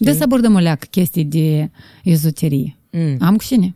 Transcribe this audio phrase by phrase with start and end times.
[0.00, 0.12] știi?
[0.12, 1.70] De să abordăm o leacă chestii de
[2.04, 2.76] ezoterie.
[2.90, 3.16] Mm.
[3.20, 3.74] Am cu cine?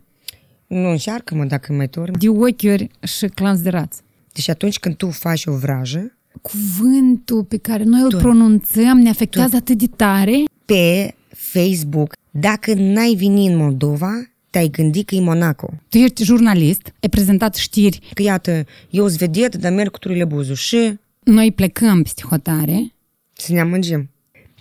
[0.67, 2.19] Nu, încearcă-mă dacă mai torn.
[2.19, 4.01] De ochiuri și clanți de rață.
[4.33, 6.09] Deci atunci când tu faci o vrajă,
[6.41, 10.43] Cuvântul pe care noi îl pronunțăm ne afectează atât de tare.
[10.65, 14.11] pe Facebook, dacă n-ai venit în Moldova,
[14.49, 15.69] te-ai gândit că e Monaco.
[15.89, 20.25] Tu ești jurnalist, ai prezentat știri, Că iată, eu sunt vedetă, dar merg cu turile
[20.25, 22.93] buzu și noi plecăm peste hotare.
[23.33, 24.09] să ne amângim.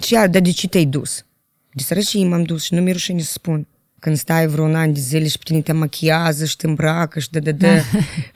[0.02, 1.24] Și iar, dar de ce te-ai dus?
[1.74, 3.66] De sărăcie m-am dus și nu mi-e rușine să spun.
[3.98, 7.20] Când stai vreo un an de zile și pe tine te machiază și te îmbracă
[7.20, 7.82] și de de de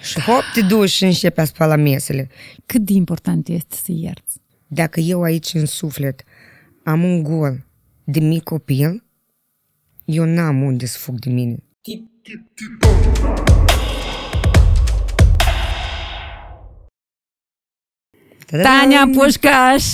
[0.08, 2.28] și hop te duci și începi a spala mesele.
[2.66, 4.40] Cât de important este să ierți.
[4.66, 6.22] Dacă eu aici în suflet
[6.84, 7.66] am un gol
[8.04, 9.04] de mic copil,
[10.05, 11.56] eu n-am unde să fug de mine.
[18.46, 19.84] Tania Pușcaș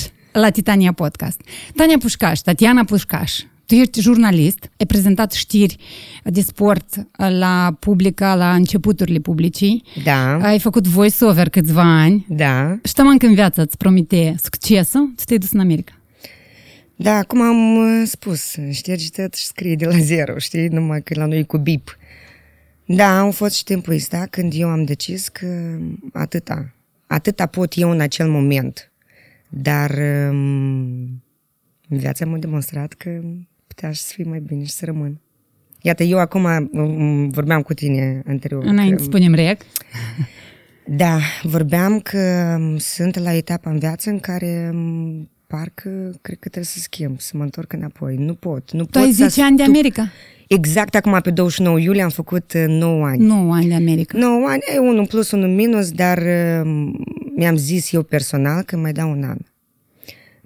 [0.40, 1.40] la Titania Podcast.
[1.74, 3.40] Tania Pușcaș, Tatiana Pușcaș.
[3.66, 5.76] Tu ești jurnalist, ai prezentat știri
[6.24, 9.82] de sport la publica, la începuturile publicii.
[10.04, 12.26] Da, Ai făcut voice-over câțiva ani.
[12.28, 12.78] da.
[12.84, 15.92] Și taman când viața îți promite succesul, tu te-ai dus în America.
[16.96, 21.14] Da, cum am uh, spus, ștergi tot și scrie de la zero, știi, numai că
[21.16, 21.98] la noi e cu bip.
[22.86, 25.76] Da, am fost și timpul ăsta când eu am decis că
[26.12, 26.72] atâta,
[27.06, 28.92] atâta pot eu în acel moment.
[29.56, 29.98] Dar
[30.30, 31.22] um,
[31.88, 33.20] viața m-a demonstrat că
[33.66, 35.20] putea și să fie mai bine și să rămân.
[35.82, 38.64] Iată, eu acum um, vorbeam cu tine anterior.
[38.64, 39.60] Înainte că- să spunem rec.
[40.86, 45.88] Da, vorbeam că m, sunt la etapa în viață în care m, parcă
[46.22, 48.16] cred că trebuie să schimb, să mă întorc înapoi.
[48.16, 48.72] Nu pot.
[48.72, 50.08] Nu Tu pot ai să 10 ani de stup- America?
[50.48, 53.24] Exact acum pe 29 iulie am făcut uh, 9 ani.
[53.26, 54.18] 9 ani de America.
[54.18, 56.90] 9 ani e unul plus, unul minus, dar uh,
[57.36, 59.36] mi-am zis eu personal că mai dau un an.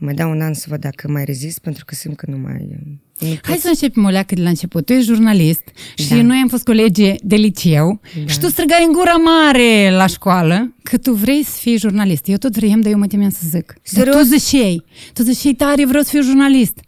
[0.01, 2.69] Mai dau un an să văd dacă mai rezist, pentru că simt că nu mai...
[2.71, 2.77] uh,
[3.21, 4.87] Nu pot Hai să începem o leacă de la început.
[4.87, 5.63] Tu ești jurnalist
[5.95, 6.23] și Da.
[6.23, 8.33] noi am fost colegi de liceu Da.
[8.33, 12.29] și tu străgai în gura mare la școală că tu vrei să fii jurnalist.
[12.29, 13.67] Eu tot vrem, dar eu mă temeam să zic.
[13.67, 14.17] Dar Serios?
[14.17, 16.79] tu ziceai, tu ziceai tare, vreau să fiu jurnalist.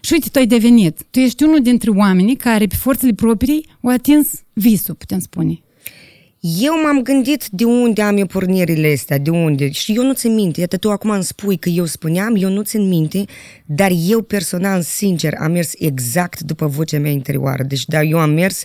[0.00, 0.98] Și uite, tu ai devenit.
[1.10, 5.60] Tu ești unul dintre oamenii care pe forțele proprii au atins visul, putem spune.
[6.40, 9.70] Eu m-am gândit de unde am eu pornirile astea, de unde.
[9.70, 10.60] Și eu nu țin minte.
[10.60, 13.24] Iată, tu acum îmi spui că eu spuneam, eu nu țin minte,
[13.66, 17.62] dar eu personal, sincer, am mers exact după vocea mea interioară.
[17.62, 18.64] Deci, da, eu am mers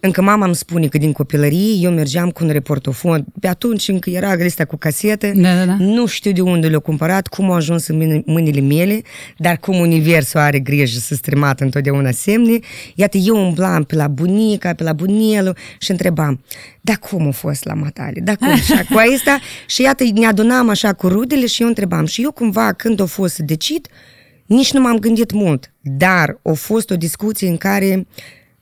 [0.00, 3.24] încă mama îmi spune că din copilărie eu mergeam cu un reportofon.
[3.40, 5.32] Pe atunci încă era lista cu casete.
[5.36, 5.76] Da, da, da.
[5.78, 9.02] Nu știu de unde le-au cumpărat, cum au ajuns în mâini- mâinile mele,
[9.36, 12.58] dar cum universul are grijă să stremat întotdeauna semne.
[12.94, 16.40] Iată, eu umblam pe la bunica, pe la bunelul și întrebam,
[16.80, 19.38] da cum a fost la matale, da cum, și cu asta.
[19.66, 22.06] Și iată, ne adunam așa cu rudele și eu întrebam.
[22.06, 23.86] Și eu cumva, când a fost să decid,
[24.46, 28.06] nici nu m-am gândit mult, dar a fost o discuție în care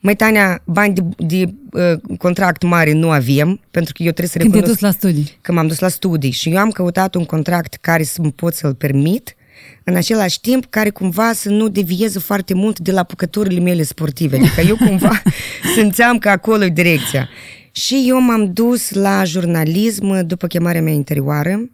[0.07, 4.37] Măi, Tania, bani de, de uh, contract mare nu avem, pentru că eu trebuie să
[4.37, 5.37] Când te-ai recunosc dus la studii.
[5.41, 8.53] că m-am dus la studii și eu am căutat un contract care să mă pot
[8.53, 9.35] să-l permit,
[9.83, 14.35] în același timp care cumva să nu devieze foarte mult de la apucăturile mele sportive.
[14.37, 15.21] Adică eu cumva
[15.75, 17.29] simțeam că acolo e direcția.
[17.71, 21.69] Și eu m-am dus la jurnalism după chemarea mea interioară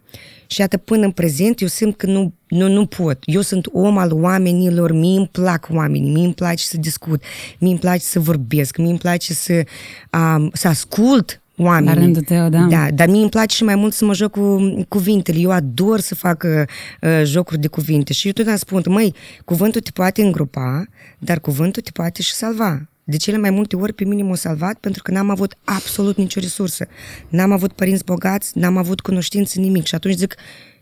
[0.46, 3.18] și iată până în prezent eu simt că nu, nu, nu pot.
[3.24, 7.22] Eu sunt om al oamenilor, mie îmi plac oamenii, mie îmi place să discut,
[7.58, 9.64] mie îmi place să vorbesc, mie îmi place să,
[10.12, 11.94] um, să ascult oamenii.
[11.94, 12.66] La rândul tău, da.
[12.70, 15.38] Da, dar mie îmi place și mai mult să mă joc cu cuvintele.
[15.38, 16.62] Eu ador să fac uh,
[17.00, 20.84] uh, jocuri de cuvinte și eu totdeauna spun, măi, cuvântul te poate îngropa,
[21.18, 22.88] dar cuvântul te poate și salva.
[23.04, 26.40] De cele mai multe ori pe mine m-a salvat pentru că n-am avut absolut nicio
[26.40, 26.86] resursă.
[27.28, 29.84] N-am avut părinți bogați, n-am avut cunoștință, nimic.
[29.86, 30.34] Și atunci zic,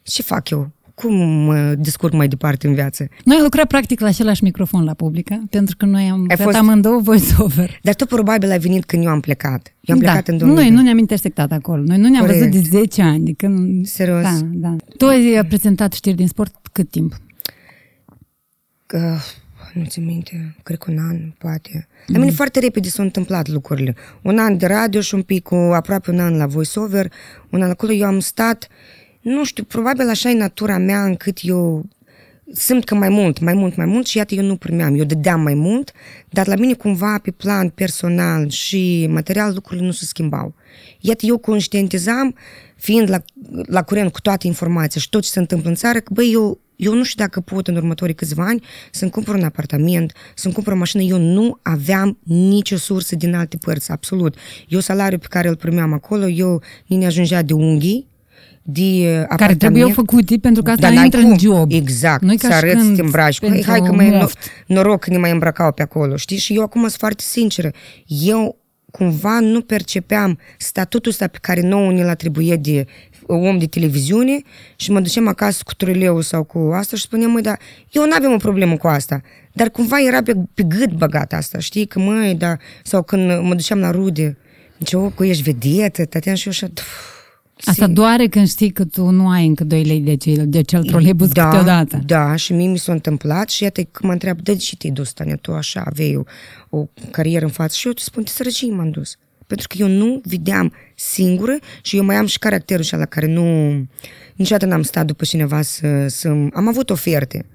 [0.03, 0.71] ce fac eu?
[0.95, 3.09] Cum mă descurc mai departe în viață?
[3.25, 6.43] Noi am lucrat practic la același microfon la publică, pentru că noi am Ai făcut
[6.53, 7.79] fost- amândouă voice-over.
[7.83, 9.75] Dar tu probabil ai venit când eu am plecat.
[9.81, 10.33] Eu am plecat da.
[10.33, 10.63] în 2000.
[10.63, 11.83] Noi nu ne-am intersectat acolo.
[11.83, 12.39] Noi nu ne-am Corect.
[12.53, 13.25] văzut de 10 ani.
[13.25, 13.87] De când...
[13.87, 14.23] Serios?
[14.23, 14.77] Da, da.
[14.97, 17.15] Tu ai prezentat știri din sport cât timp?
[18.87, 19.17] Că,
[19.75, 21.89] nu ți minte, cred că un an, poate.
[22.07, 23.95] La mine foarte repede s-au întâmplat lucrurile.
[24.23, 27.13] Un an de radio și un pic, cu aproape un an la voiceover,
[27.51, 28.69] un an acolo eu am stat,
[29.21, 31.85] nu știu, probabil așa e natura mea încât eu
[32.53, 35.41] simt că mai mult, mai mult, mai mult și iată eu nu primeam, eu dădeam
[35.41, 35.93] mai mult,
[36.29, 40.55] dar la mine cumva pe plan personal și material lucrurile nu se schimbau.
[41.01, 42.35] Iată eu conștientizam,
[42.77, 43.23] fiind la,
[43.67, 46.61] la curent cu toate informația și tot ce se întâmplă în țară, că băi, eu,
[46.83, 50.73] eu nu știu dacă pot în următorii câțiva ani să-mi cumpăr un apartament, să-mi cumpăr
[50.73, 51.03] o mașină.
[51.03, 54.37] Eu nu aveam nicio sursă din alte părți, absolut.
[54.69, 58.11] Eu salariul pe care îl primeam acolo, eu nu ne ajungea de unghii,
[58.63, 59.39] de apartament.
[59.41, 61.39] Care trebuie făcute pentru că asta Dar n-ai intră în cum.
[61.39, 61.73] job.
[61.73, 63.39] Exact, Nu-i să ca și arăți, să când te îmbraci.
[63.41, 64.39] Hai, pentru hai că mai e no- moft.
[64.67, 66.37] noroc că ne mai îmbrăcau pe acolo, știi?
[66.37, 67.71] Și eu acum sunt foarte sinceră.
[68.07, 68.57] Eu
[68.93, 72.87] cumva nu percepeam statutul ăsta pe care nouă ne-l atribuie de
[73.27, 74.41] om de televiziune
[74.77, 77.59] și mă duceam acasă cu truleu sau cu asta și spuneam, măi, dar
[77.91, 79.21] eu nu aveam o problemă cu asta.
[79.53, 81.87] Dar cumva era pe, pe gât băgat asta, știi?
[81.87, 84.39] Că măi, da, sau când mă duceam la rude,
[84.79, 86.85] zice, o, că ești vedetă, Tatiana, și eu așa, "Pf,
[87.65, 90.63] Asta sim- doare când știi că tu nu ai încă 2 lei de, cel, de
[90.63, 92.01] cel troleibus da, câteodată.
[92.07, 95.13] Da, și mie mi s-a întâmplat și iată că mă întreabă, de ce te-ai dus,
[95.13, 96.23] Tania, tu așa aveai o,
[96.79, 99.17] o carieră în față și eu te spun, de sărăcie m-am dus.
[99.47, 103.27] Pentru că eu nu vedeam singură și eu mai am și caracterul ăsta la care
[103.27, 103.45] nu...
[104.35, 106.29] Niciodată n-am stat după cineva să, să...
[106.29, 107.47] Am avut oferte.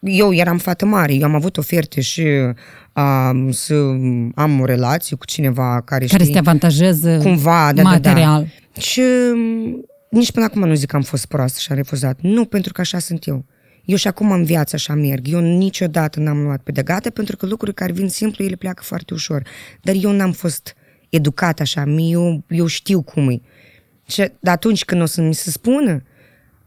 [0.00, 2.22] Eu eram fată mare, eu am avut oferte și
[2.94, 3.74] um, să
[4.34, 8.42] am o relație cu cineva care, Care să știi, te avantajeze cumva, da, material.
[8.42, 8.80] Da, da.
[8.80, 9.00] Și
[9.34, 12.18] m, nici până acum nu zic că am fost proastă și am refuzat.
[12.20, 13.44] Nu, pentru că așa sunt eu.
[13.84, 15.26] Eu și acum în viață așa merg.
[15.28, 18.82] Eu niciodată n-am luat pe de gata pentru că lucruri care vin simplu, ele pleacă
[18.82, 19.42] foarte ușor.
[19.82, 20.74] Dar eu n-am fost
[21.08, 23.40] educat așa, mie- eu, eu știu cum e.
[24.06, 26.02] Și de atunci când o să mi se spună,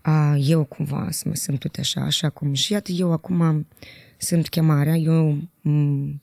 [0.01, 2.53] a, eu cumva să mă simt tot așa, așa cum.
[2.53, 3.67] Și iată, eu acum
[4.17, 6.21] simt chemarea, eu, m,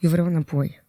[0.00, 0.84] eu vreau înapoi.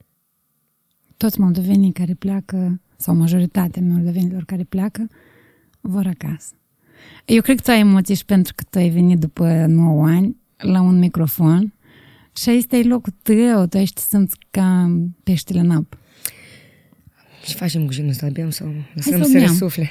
[1.18, 5.08] Toți moldovenii care pleacă, sau majoritatea moldovenilor care pleacă,
[5.82, 6.56] vor acasă.
[7.26, 10.36] Eu cred că tu ai emoții și pentru că tu ai venit după 9 ani
[10.58, 11.74] la un microfon
[12.36, 15.98] și ăsta e locul tău, tu ai să te simți ca peștele în apă.
[17.48, 18.28] Ce facem cu genul ăsta?
[18.30, 19.42] Bem sau lăsăm să să bem.
[19.42, 19.90] răsufle?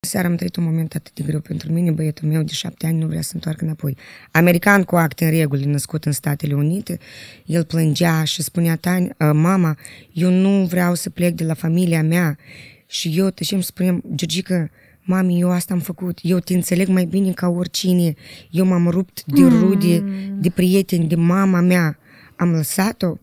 [0.00, 2.98] Seara am trăit un moment atât de greu pentru mine, băietul meu de șapte ani
[2.98, 3.96] nu vrea să întoarcă înapoi.
[4.30, 6.98] American cu acte în regulă, născut în Statele Unite,
[7.44, 9.78] el plângea și spunea, Tani, uh, mama,
[10.12, 12.38] eu nu vreau să plec de la familia mea.
[12.86, 14.70] Și eu tășim și spuneam, Georgica,
[15.06, 18.14] mami, eu asta am făcut, eu te înțeleg mai bine ca oricine,
[18.50, 20.04] eu m-am rupt de rude,
[20.38, 21.98] de prieteni, de mama mea,
[22.36, 23.16] am lăsat-o.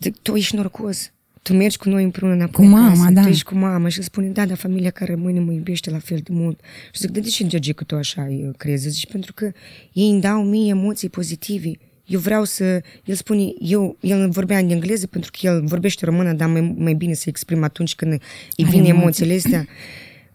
[0.00, 1.12] Zic, tu ești norocos.
[1.42, 3.10] Tu mergi cu noi împreună înapoi Cu mama, acasă.
[3.12, 3.22] da.
[3.22, 6.18] Tu ești cu mama și spune, da, dar familia care rămâne mă iubește la fel
[6.22, 6.60] de mult.
[6.92, 8.88] Și zic, de ce George că tu așa uh, crezi?
[8.88, 9.52] Zici, pentru că
[9.92, 11.70] ei îmi dau mie emoții pozitive.
[12.06, 16.32] Eu vreau să, el spune, eu, el vorbea în engleză pentru că el vorbește română,
[16.32, 18.20] dar mai, mai bine să exprim atunci când îi
[18.64, 19.00] Are vin emoții.
[19.00, 19.66] emoțiile astea.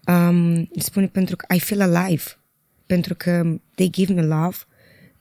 [0.07, 2.23] Um, îmi spune pentru că I feel alive.
[2.85, 4.57] Pentru că they give me love,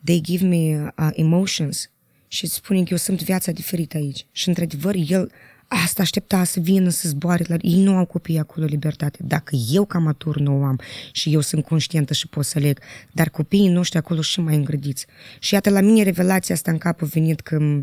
[0.04, 1.90] they give me uh, emotions.
[2.28, 4.26] Și spune că eu simt viața diferită aici.
[4.32, 5.31] Și într-adevăr, el
[5.69, 7.44] asta aștepta să vină, să zboare.
[7.46, 7.56] La...
[7.60, 9.19] Ei nu au copii acolo libertate.
[9.22, 10.81] Dacă eu ca matur nu o am
[11.12, 12.80] și eu sunt conștientă și pot să leg,
[13.12, 15.06] dar copiii noștri acolo și mai îngrădiți.
[15.38, 17.82] Și iată, la mine revelația asta în cap a venit că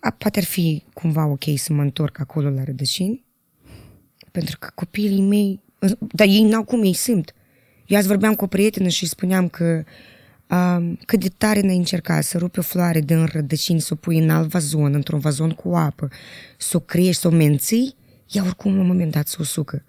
[0.00, 3.24] a, poate ar fi cumva ok să mă întorc acolo la rădăcini,
[4.34, 5.60] pentru că copiii mei,
[5.98, 7.34] dar ei n-au cum, ei simt.
[7.86, 9.84] Eu azi vorbeam cu o prietenă și îi spuneam că
[10.48, 14.18] um, cât de tare n-ai încercat să rupi o floare din rădăcini, să o pui
[14.18, 16.08] în alt vazon, într-un vazon cu apă,
[16.58, 17.94] să o crești, să o menții,
[18.30, 19.84] ea oricum la un moment dat să o sucă.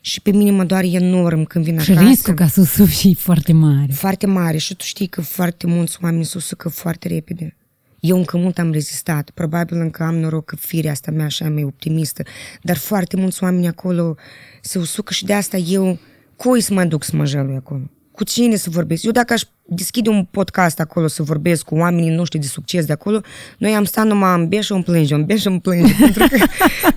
[0.00, 2.08] Și pe mine mă doare enorm când vin Și acasă.
[2.08, 3.92] riscul ca să sufi e foarte mare.
[3.92, 7.56] Foarte mare și tu știi că foarte mulți oameni se usucă foarte repede.
[8.00, 11.62] Eu încă mult am rezistat, probabil încă am noroc că firea asta mea așa mai
[11.62, 12.22] optimistă,
[12.62, 14.16] dar foarte mulți oameni acolo
[14.60, 15.98] se usucă și de asta eu,
[16.36, 17.82] cui să mă duc să mă jălui acolo?
[18.12, 19.02] Cu cine să vorbesc?
[19.02, 22.92] Eu dacă aș deschide un podcast acolo să vorbesc cu oamenii noștri de succes de
[22.92, 23.20] acolo,
[23.58, 26.36] noi am stat numai în beșă, îmi plânge, în beșă, îmi plânge, pentru că,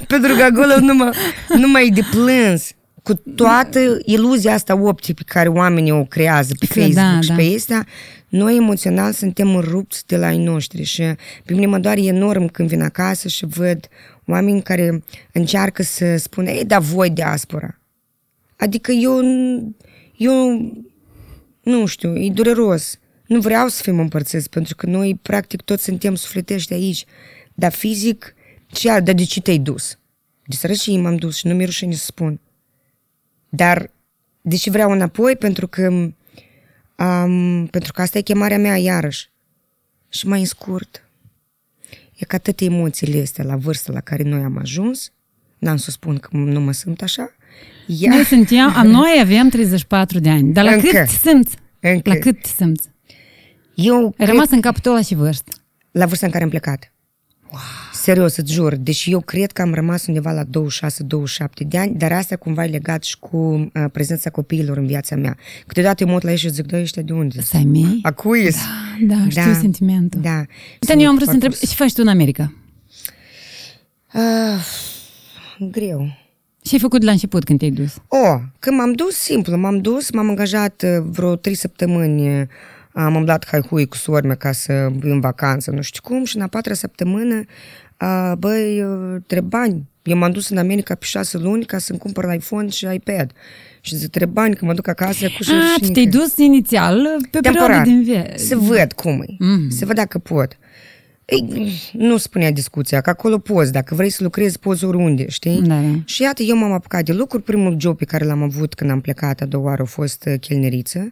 [0.07, 1.09] pentru că acolo numai,
[1.57, 2.71] numai de plâns
[3.03, 7.27] cu toată iluzia asta optică pe care oamenii o creează pe Că Facebook da, și
[7.27, 7.35] da.
[7.35, 7.87] pe astea,
[8.33, 11.01] noi emoțional suntem rupți de la ai noștri și
[11.45, 13.87] pe mine mă doare enorm când vin acasă și văd
[14.27, 17.79] oameni care încearcă să spună, ei, da, voi diaspora.
[18.57, 19.21] Adică eu,
[20.17, 20.71] eu
[21.63, 22.99] nu știu, e dureros.
[23.27, 27.05] Nu vreau să fim împărțiți, pentru că noi, practic, toți suntem sufletești aici.
[27.53, 28.35] Dar fizic,
[28.67, 29.97] ce dar de ce te-ai dus?
[30.45, 32.39] De sărăcie m-am dus și nu mi-e rușine să spun.
[33.49, 33.89] Dar
[34.41, 35.35] de ce vreau înapoi?
[35.35, 36.11] Pentru că,
[36.95, 39.31] um, pentru că asta e chemarea mea iarăși.
[40.09, 41.07] Și mai în scurt,
[42.13, 45.11] e că atâtea emoțiile astea la vârsta la care noi am ajuns,
[45.57, 47.35] n-am să spun că nu mă simt așa,
[47.87, 50.87] Ia, Noi suntem, a, noi avem 34 de ani, dar la Încă.
[50.87, 51.55] cât te simți?
[51.79, 52.09] Încă.
[52.09, 52.87] La cât te simți?
[53.75, 55.51] eu Ai cred, rămas în capul tău la și vârstă.
[55.91, 56.93] la vârsta în care am plecat.
[57.51, 57.61] Wow.
[58.03, 58.75] Serios, îți jur.
[58.75, 60.47] Deci eu cred că am rămas undeva la 26-27
[61.67, 65.37] de ani, dar asta cumva e legat și cu uh, prezența copiilor în viața mea.
[65.67, 67.41] Câteodată eu mă uit la ei și zic, da, ăștia de unde?
[67.41, 67.99] Să ai mei?
[68.01, 68.49] A cui
[69.07, 70.21] Da, da, știu sentimentul.
[70.21, 70.45] Da.
[70.79, 72.53] Dar eu am vrut să întreb, ce faci tu în America?
[74.13, 74.65] Uh,
[75.71, 76.17] greu.
[76.61, 77.95] Ce ai făcut la început când te-ai dus?
[78.07, 82.47] O, când m-am dus, simplu, m-am dus, m-am angajat uh, vreo trei săptămâni, uh,
[82.93, 86.47] am umblat haihui cu sormea ca să în vacanță, nu știu cum, și în a
[86.47, 87.45] patra săptămână, uh,
[88.37, 89.83] băi, uh, trebuie bani.
[90.03, 93.31] Eu m-am dus în America pe șase luni ca să-mi cumpăr iPhone și iPad.
[93.81, 97.81] Și zic, trebuie bani, că mă duc acasă cu Ah, te-ai dus inițial pe perioada
[97.81, 98.45] din viață.
[98.45, 99.67] Să văd cum e, mm-hmm.
[99.67, 100.57] să văd dacă pot.
[101.25, 105.61] Ei, nu spunea discuția, că acolo poți, dacă vrei să lucrezi, poți oriunde, știi?
[105.61, 105.99] Da, da.
[106.05, 107.43] Și iată, eu m-am apucat de lucruri.
[107.43, 110.39] Primul job pe care l-am avut când am plecat a doua oară a fost uh,
[110.39, 111.11] chelneriță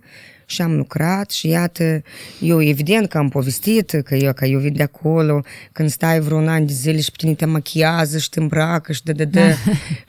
[0.51, 2.01] și am lucrat și iată,
[2.39, 6.47] eu evident că am povestit că eu, că eu vin de acolo, când stai vreun
[6.47, 9.55] an de zile și pe tine te machiază și te îmbracă și de de de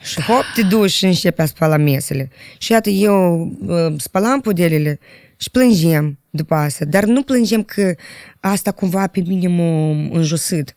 [0.09, 2.29] și hop, te duci și începe a spala mesele.
[2.57, 4.99] Și iată, eu uh, spalam pudelele
[5.37, 7.95] și plângem după asta, dar nu plângem că
[8.39, 10.75] asta cumva pe mine m-a înjosit,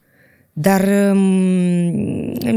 [0.52, 1.18] dar um,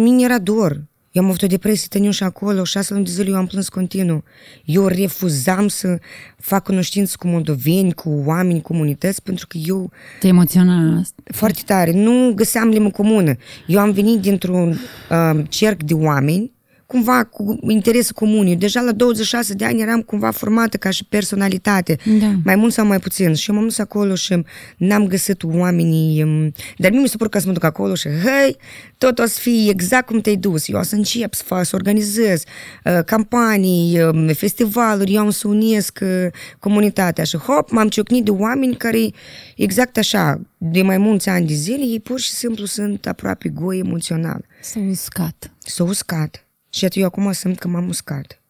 [0.02, 0.88] mine era dor.
[1.12, 4.24] Eu am avut o depresie tăniușă acolo, șase luni de zile eu am plâns continuu.
[4.66, 6.00] Eu refuzam să
[6.38, 9.92] fac cunoștință cu moldoveni, cu oameni, comunități, pentru că eu...
[10.20, 11.22] Te emoționa asta?
[11.24, 11.92] Foarte tare.
[11.92, 13.36] Nu găseam limă comună.
[13.68, 14.70] Eu am venit dintr-un
[15.10, 16.52] uh, cerc de oameni
[16.92, 18.56] cumva cu interese comune.
[18.56, 22.32] Deja la 26 de ani eram cumva formată ca și personalitate, Da.
[22.44, 23.34] mai mult sau mai puțin.
[23.34, 24.44] Și eu m-am dus acolo și
[24.78, 28.08] n-am găsit oamenii, um, dar mie mi se pare că să mă duc acolo și
[28.08, 28.58] hei,
[28.98, 30.68] tot o să fie exact cum te-ai dus.
[30.68, 32.44] Eu o să încep să fac, să organizez
[32.86, 36.26] uh, campanii, um, festivaluri, eu am să unesc uh,
[36.60, 39.10] comunitatea și hop, m-am ciocnit de oameni care
[39.56, 43.80] exact așa, de mai mulți ani de zile, ei pur și simplu sunt aproape goi
[43.80, 44.46] emoțional.
[44.62, 45.52] S-a uscat.
[45.66, 46.44] S-a uscat.
[46.70, 48.42] Și iată, eu acum simt că m-am uscat.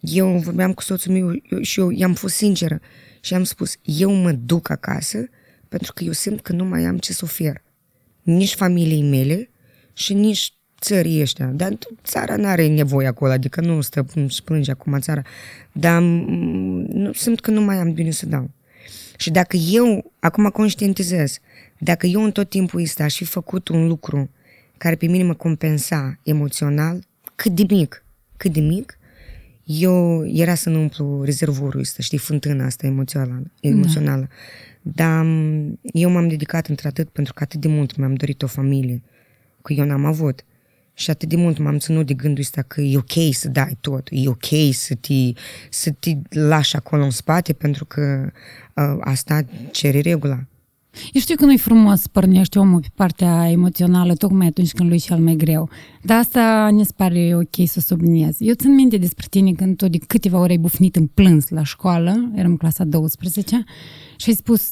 [0.00, 2.80] Eu vorbeam cu soțul meu eu, și eu i-am fost sinceră
[3.20, 5.28] și am spus, eu mă duc acasă
[5.68, 7.62] pentru că eu simt că nu mai am ce să ofer.
[8.22, 9.50] Nici familiei mele
[9.92, 11.46] și nici țării ăștia.
[11.46, 15.22] Dar țara nu are nevoie acolo, adică nu stă și plânge acum țara.
[15.72, 18.50] Dar mm, nu, simt că nu mai am bine să dau.
[19.16, 21.38] Și dacă eu, acum conștientizez,
[21.78, 24.30] dacă eu în tot timpul ăsta aș fi făcut un lucru
[24.78, 27.06] care pe mine mă compensa emoțional,
[27.42, 28.04] cât de mic,
[28.36, 28.98] cât de mic,
[29.64, 33.42] eu era să nu umplu rezervorul ăsta, știi, fântâna asta emoțională.
[33.60, 34.28] emoțională.
[34.82, 35.04] Da.
[35.04, 39.02] Dar m, eu m-am dedicat într-atât pentru că atât de mult mi-am dorit o familie,
[39.62, 40.44] că eu n-am avut.
[40.94, 44.08] Și atât de mult m-am ținut de gândul ăsta că e ok să dai tot,
[44.10, 45.32] e ok să te,
[45.70, 48.30] să te lași acolo în spate pentru că
[48.74, 50.44] uh, asta cere regula.
[51.12, 54.98] Eu știu că nu-i frumos să pornești omul pe partea emoțională tocmai atunci când lui
[54.98, 55.68] e cel mai greu.
[56.02, 58.36] Dar asta ne pare ok să subliniez.
[58.38, 61.64] Eu țin minte despre tine când tu de câteva ori ai bufnit în plâns la
[61.64, 63.64] școală, eram în clasa 12,
[64.16, 64.68] și ai spus,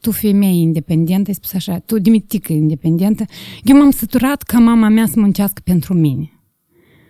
[0.00, 3.24] tu femeie independentă, ai spus așa, tu dimitică independentă,
[3.62, 6.32] eu m-am săturat ca mama mea să muncească pentru mine.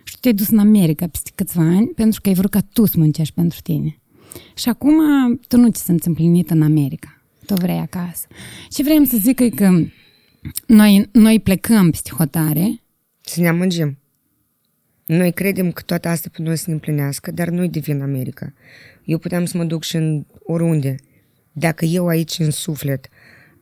[0.03, 2.85] Și tu te-ai dus în America peste câțiva ani pentru că ai vrut ca tu
[2.85, 3.99] să muncești pentru tine.
[4.55, 4.93] Și acum
[5.47, 7.18] tu nu ți simți împlinit în America
[7.49, 8.27] tu vrei acasă.
[8.73, 9.69] Și vrem să zic e că
[10.67, 12.81] noi, noi plecăm peste hotare.
[13.21, 13.97] Să ne amăgim.
[15.05, 18.53] Noi credem că toată asta pe noi să ne împlinească, dar nu-i devin America.
[19.03, 20.95] Eu puteam să mă duc și în oriunde.
[21.51, 23.09] Dacă eu aici în suflet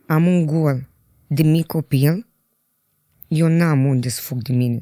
[0.08, 0.90] am un gol
[1.28, 2.28] de mic copil,
[3.28, 4.80] eu n-am unde să fug de mine.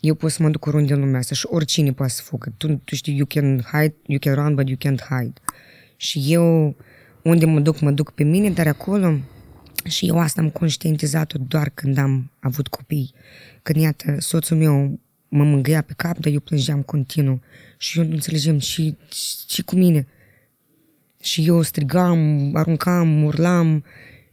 [0.00, 2.54] Eu pot să mă duc oriunde în lumea asta și oricine poate să fugă.
[2.56, 5.32] Tu, tu știi, you can hide, you can run, but you can't hide.
[5.96, 6.76] Și eu
[7.24, 9.18] unde mă duc, mă duc pe mine, dar acolo
[9.84, 13.14] și eu asta am conștientizat-o doar când am avut copii.
[13.62, 17.40] Când, iată, soțul meu mă mângâia pe cap, dar eu plângeam continuu
[17.78, 18.96] și eu nu înțelegem și,
[19.48, 20.06] și cu mine.
[21.20, 23.84] Și eu strigam, aruncam, urlam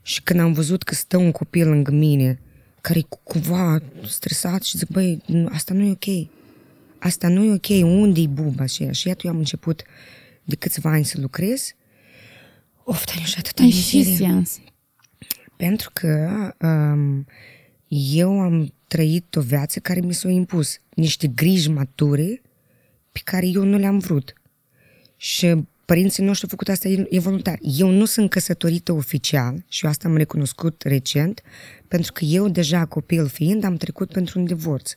[0.01, 2.39] și când am văzut că stă un copil lângă mine
[2.81, 6.29] care e cumva stresat și zic, băi, asta nu e ok.
[6.99, 8.91] Asta nu e ok, unde-i buba aceea?
[8.91, 9.83] Și iată, eu am început
[10.43, 11.75] de câțiva ani să lucrez
[12.91, 14.59] Of, dar și atât În ce sens?
[15.55, 17.25] Pentru că um,
[17.87, 20.77] eu am trăit o viață care mi s-a impus.
[20.95, 22.41] Niște griji mature
[23.11, 24.33] pe care eu nu le-am vrut.
[25.17, 25.55] Și
[25.85, 27.59] părinții noștri au făcut asta e voluntar.
[27.61, 31.41] Eu nu sunt căsătorită oficial și eu asta am recunoscut recent,
[31.87, 34.93] pentru că eu deja copil fiind am trecut pentru un divorț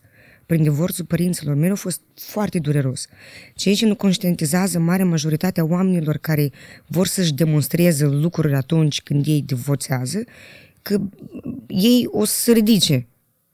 [0.46, 3.06] prin divorțul părinților mei a fost foarte dureros.
[3.54, 6.50] Ceea ce nu conștientizează marea majoritate a oamenilor care
[6.86, 10.24] vor să-și demonstreze lucruri atunci când ei divorțează,
[10.82, 11.00] că
[11.66, 13.06] ei o să se ridice.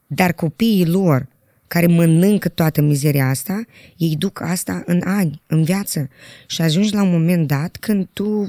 [0.07, 1.29] Dar copiii lor
[1.67, 3.65] care mănâncă toată mizeria asta,
[3.97, 6.09] ei duc asta în ani, în viață.
[6.47, 8.49] Și ajungi la un moment dat când tu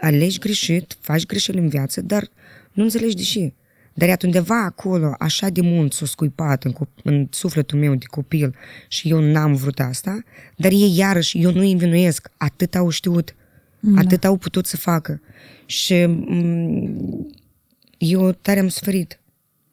[0.00, 2.28] alegi greșit, faci greșeli în viață, dar
[2.72, 3.52] nu înțelegi de ce.
[3.98, 8.54] Dar iată undeva acolo, așa de mult s-o scuipat în, în sufletul meu de copil
[8.88, 10.22] și eu n-am vrut asta,
[10.56, 13.34] dar ei iarăși, eu nu îi învinuiesc, atât au știut,
[13.80, 14.00] da.
[14.00, 15.20] atât au putut să facă.
[15.66, 17.36] Și m-
[17.98, 19.20] eu tare am suferit.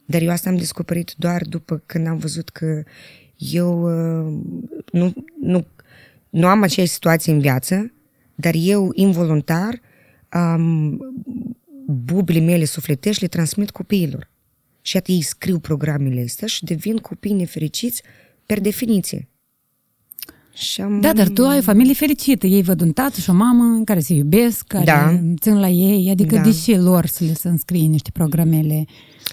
[0.05, 2.83] Dar eu asta am descoperit doar după când am văzut că
[3.37, 4.33] eu uh,
[4.91, 5.65] nu, nu,
[6.29, 7.91] nu am aceeași situație în viață,
[8.35, 9.81] dar eu involuntar
[10.33, 10.99] um,
[11.85, 14.31] bubile mele sufletești le transmit copiilor.
[14.81, 18.03] Și atât ei scriu programele astea și devin copii nefericiți
[18.45, 19.27] per definiție.
[20.53, 21.01] Și am...
[21.01, 22.47] Da, dar tu ai o familie fericită.
[22.47, 25.19] Ei văd un tată și o mamă care se iubesc, care da.
[25.39, 26.09] țin la ei.
[26.09, 26.41] Adică da.
[26.41, 28.85] de ce lor să le să înscrie niște programele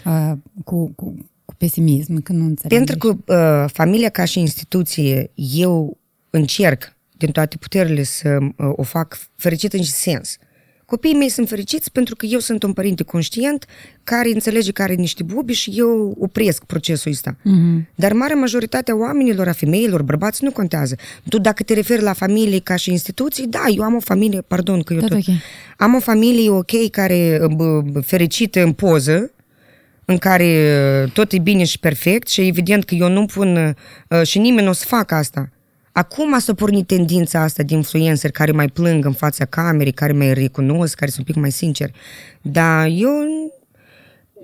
[0.04, 0.32] uh,
[0.64, 2.78] cu, cu, cu pesimism, când nu înțeleg?
[2.78, 5.98] Pentru că uh, familia ca și instituție, eu
[6.30, 10.36] încerc din toate puterile să uh, o fac fericită în ce sens.
[10.40, 10.49] Uh,
[10.90, 13.64] Copiii mei sunt fericiți pentru că eu sunt un părinte conștient
[14.04, 17.36] care înțelege care are niște bubi și eu opresc procesul ăsta.
[17.36, 17.94] Mm-hmm.
[17.94, 20.96] Dar marea majoritatea oamenilor, a femeilor, bărbați, nu contează.
[21.28, 24.82] Tu dacă te referi la familie ca și instituții, da, eu am o familie, pardon
[24.82, 25.40] că eu tot, okay.
[25.76, 27.40] am o familie ok care
[28.02, 29.30] fericită în poză,
[30.04, 33.76] în care tot e bine și perfect și evident că eu nu pun
[34.22, 35.48] și nimeni nu o să facă asta.
[35.92, 40.34] Acum s-a pornit tendința asta de influencer care mai plâng în fața camerei, care mai
[40.34, 41.92] recunosc, care sunt un pic mai sinceri.
[42.42, 43.10] Dar eu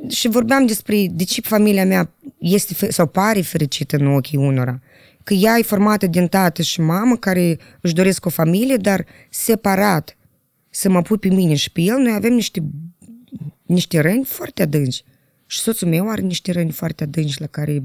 [0.09, 4.81] și vorbeam despre de ce familia mea este sau pare fericită în ochii unora.
[5.23, 10.17] Că ea e formată din tată și mamă care își doresc o familie, dar separat
[10.71, 12.63] să mă pui pe mine și pe el, noi avem niște,
[13.63, 15.05] niște răni foarte adânci.
[15.47, 17.83] Și soțul meu are niște răni foarte adânci la care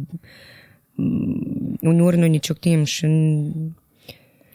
[1.82, 3.06] uneori noi ne cioctim și...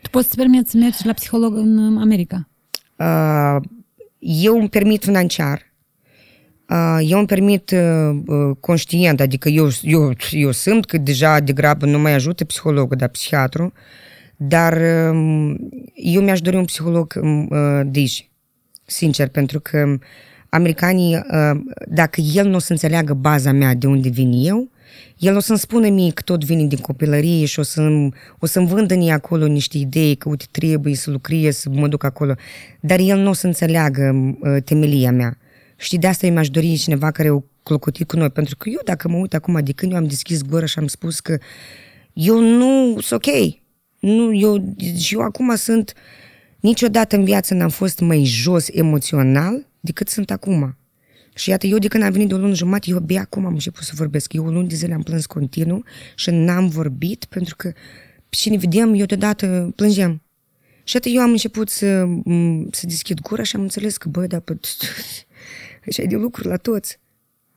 [0.03, 2.49] Tu poți să permiți să mergi la psiholog în America?
[2.97, 3.57] Uh,
[4.19, 5.75] eu îmi permit financiar.
[6.69, 11.87] Uh, eu îmi permit uh, conștient, adică eu, eu, eu sunt că deja de grabă
[11.87, 13.73] nu mai ajută psihologul, dar psihiatru,
[14.37, 15.55] dar uh,
[15.95, 18.31] eu mi-aș dori un psiholog uh, deși,
[18.85, 19.99] sincer, pentru că
[20.49, 24.71] americanii, uh, dacă el nu o să înțeleagă baza mea de unde vin eu,
[25.19, 28.67] el o să-mi spună mie că tot vine din copilărie și o să-mi, o să-mi
[28.67, 32.35] vândă nie acolo niște idei că uite trebuie să lucrez, să mă duc acolo,
[32.81, 35.39] dar el nu o să înțeleagă uh, temelia mea.
[35.77, 38.81] Și de asta eu mi-aș dori cineva care o clocotit cu noi, pentru că eu
[38.85, 41.39] dacă mă uit acum de când eu am deschis gura și am spus că
[42.13, 43.35] eu nu sunt ok,
[44.01, 45.93] nu, eu, și eu acum sunt,
[46.61, 50.77] niciodată în viață n-am fost mai jos emoțional decât sunt acum.
[51.37, 53.53] Și iată, eu de când am venit de o lună jumătate, eu abia acum am
[53.53, 54.33] început să vorbesc.
[54.33, 57.73] Eu o lună de zile am plâns continuu și n-am vorbit pentru că
[58.29, 60.23] și ne vedem, eu deodată plângeam.
[60.85, 62.07] Și atât eu am început să,
[62.71, 64.43] să deschid gura și am înțeles că, bă, dar
[65.87, 67.01] așa e de lucruri la toți.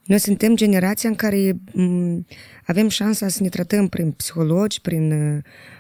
[0.05, 2.25] Noi suntem generația în care m-
[2.65, 5.13] avem șansa să ne tratăm prin psihologi, prin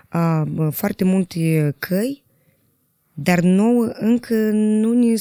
[0.07, 2.23] a, a, foarte multe căi,
[3.13, 5.13] dar nouă încă nu ne...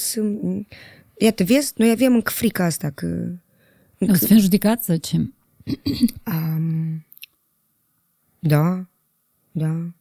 [1.18, 3.07] Iată, vezi, noi avem încă frica asta că...
[3.98, 4.12] Încă...
[4.12, 5.16] O să fim judecați sau ce?
[6.26, 7.07] Um,
[8.38, 8.87] da,
[9.50, 9.92] da.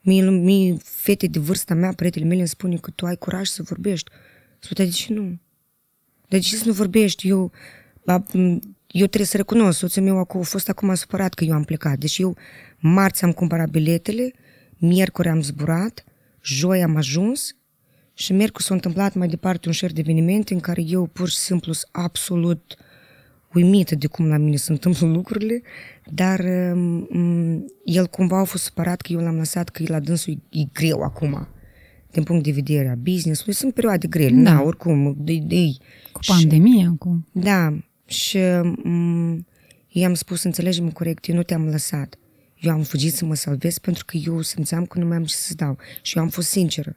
[0.00, 3.62] Mie, mie, fete de vârsta mea, prietele mele îmi spune că tu ai curaj să
[3.62, 4.10] vorbești.
[4.58, 5.38] Spune, de ce nu?
[6.28, 7.28] De ce să nu vorbești?
[7.28, 7.52] Eu,
[8.86, 11.98] eu trebuie să recunosc, soțul meu a fost acum supărat că eu am plecat.
[11.98, 12.36] Deci eu
[12.78, 14.32] marți am cumpărat biletele,
[14.76, 16.04] miercuri am zburat,
[16.42, 17.56] joi am ajuns
[18.22, 21.36] și miercuri s-a întâmplat mai departe un șer de evenimente în care eu pur și
[21.36, 22.76] simplu sunt absolut
[23.52, 25.62] uimită de cum la mine se întâmplă lucrurile,
[26.10, 26.40] dar
[26.74, 30.64] um, el cumva a fost supărat că eu l-am lăsat, că la dânsul e, e
[30.72, 31.48] greu acum
[32.10, 33.54] din punct de vedere a business-ului.
[33.54, 35.14] Sunt perioade grele, da, oricum.
[35.18, 35.66] De, de,
[36.12, 37.26] cu pandemia, și, cu...
[37.32, 38.38] Da, și
[38.84, 39.46] um,
[39.88, 42.18] i-am spus, înțelegi-mă corect, eu nu te-am lăsat.
[42.60, 45.34] Eu am fugit să mă salvez pentru că eu simțeam că nu mai am ce
[45.34, 45.76] să dau.
[46.02, 46.96] Și eu am fost sinceră.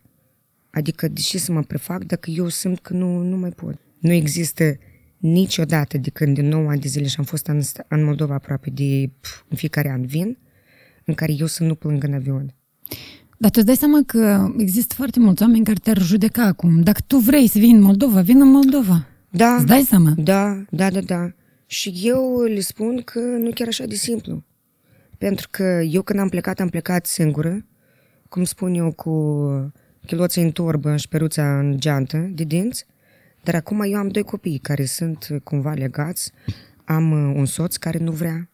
[0.76, 3.76] Adică, de ce să mă prefac dacă eu simt că nu, nu mai pot?
[4.00, 4.78] Nu există
[5.18, 8.70] niciodată de când de 9 ani de zile și am fost în, în Moldova aproape
[8.70, 10.38] de pf, în fiecare an vin,
[11.06, 12.54] în care eu să nu plâng în avion.
[13.38, 16.82] Dar tu îți dai seama că există foarte mulți oameni care te-ar judeca acum.
[16.82, 19.08] Dacă tu vrei să vii în Moldova, vin în Moldova.
[19.30, 19.56] Da.
[19.56, 20.14] Îți dai seama?
[20.18, 21.34] Da, da, da, da.
[21.66, 24.44] Și eu le spun că nu chiar așa de simplu.
[25.18, 27.66] Pentru că eu când am plecat, am plecat singură,
[28.30, 29.12] cum spun eu, cu
[30.06, 32.86] chiloții în torbă și șperuța în geantă de dinți,
[33.44, 36.32] dar acum eu am doi copii care sunt cumva legați.
[36.84, 38.50] am uh, un soț care nu vrea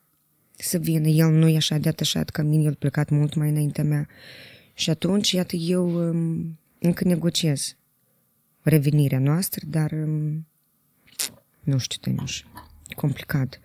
[0.55, 3.49] să vină, el nu e așa de atașat ca mine, el a plecat mult mai
[3.49, 4.07] înaintea mea.
[4.73, 7.75] Și atunci, iată, eu um, încă negociez
[8.61, 10.47] revenirea noastră, dar um,
[11.63, 12.43] nu știu, Tănuș,
[12.95, 13.59] complicat.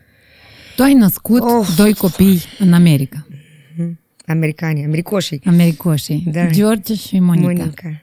[0.77, 1.77] Tu ai născut Of.
[1.77, 3.26] doi copii în America,
[4.27, 5.41] Americanii, americoșii.
[5.45, 6.47] americoșii, Da.
[6.51, 7.47] George și Monica.
[7.47, 8.03] Monica.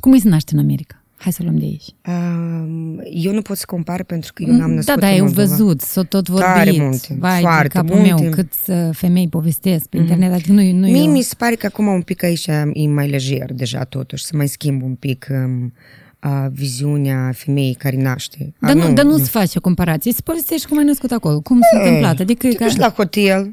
[0.00, 1.02] Cum îi se naște în America?
[1.16, 1.84] Hai să o luăm de aici.
[2.06, 5.24] Um, eu nu pot să compar pentru că eu n-am născut da, da, în eu
[5.24, 5.46] Moldova.
[5.48, 6.46] văzut, s-o tot vorbit.
[6.46, 8.12] Tare multe, Vai, foarte de capul multe.
[8.12, 8.22] Mhm.
[8.22, 11.10] meu, câți uh, femei povestesc pe internet, adică nu, nu Mie eu.
[11.10, 14.48] mi se pare că acum un pic aici e mai lejer deja totuși, să mai
[14.48, 15.72] schimb un pic um,
[16.18, 18.52] a, viziunea femeii care naște.
[18.60, 21.40] A, Dar nu, dar nu se face o comparație, se povestește cum ai născut acolo,
[21.40, 22.20] cum s-a întâmplat.
[22.20, 22.64] Adică e Te ca...
[22.66, 23.52] duci la hotel, uh,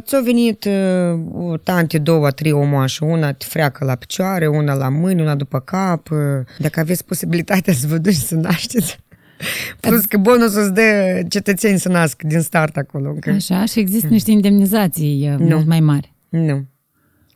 [0.00, 4.88] ți-a venit uh, o tante, două, trei omoașă, una te freacă la picioare, una la
[4.88, 6.10] mâini, una după cap.
[6.10, 6.18] uh,
[6.58, 8.98] Dacă aveți posibilitatea să vă duci să nașteți,
[9.80, 13.08] Plus că bonusul îți dă cetățeni să nasc din start acolo.
[13.10, 13.30] Încă.
[13.30, 16.14] Așa, și există niște indemnizații uh, mult mai mari.
[16.28, 16.66] Nu.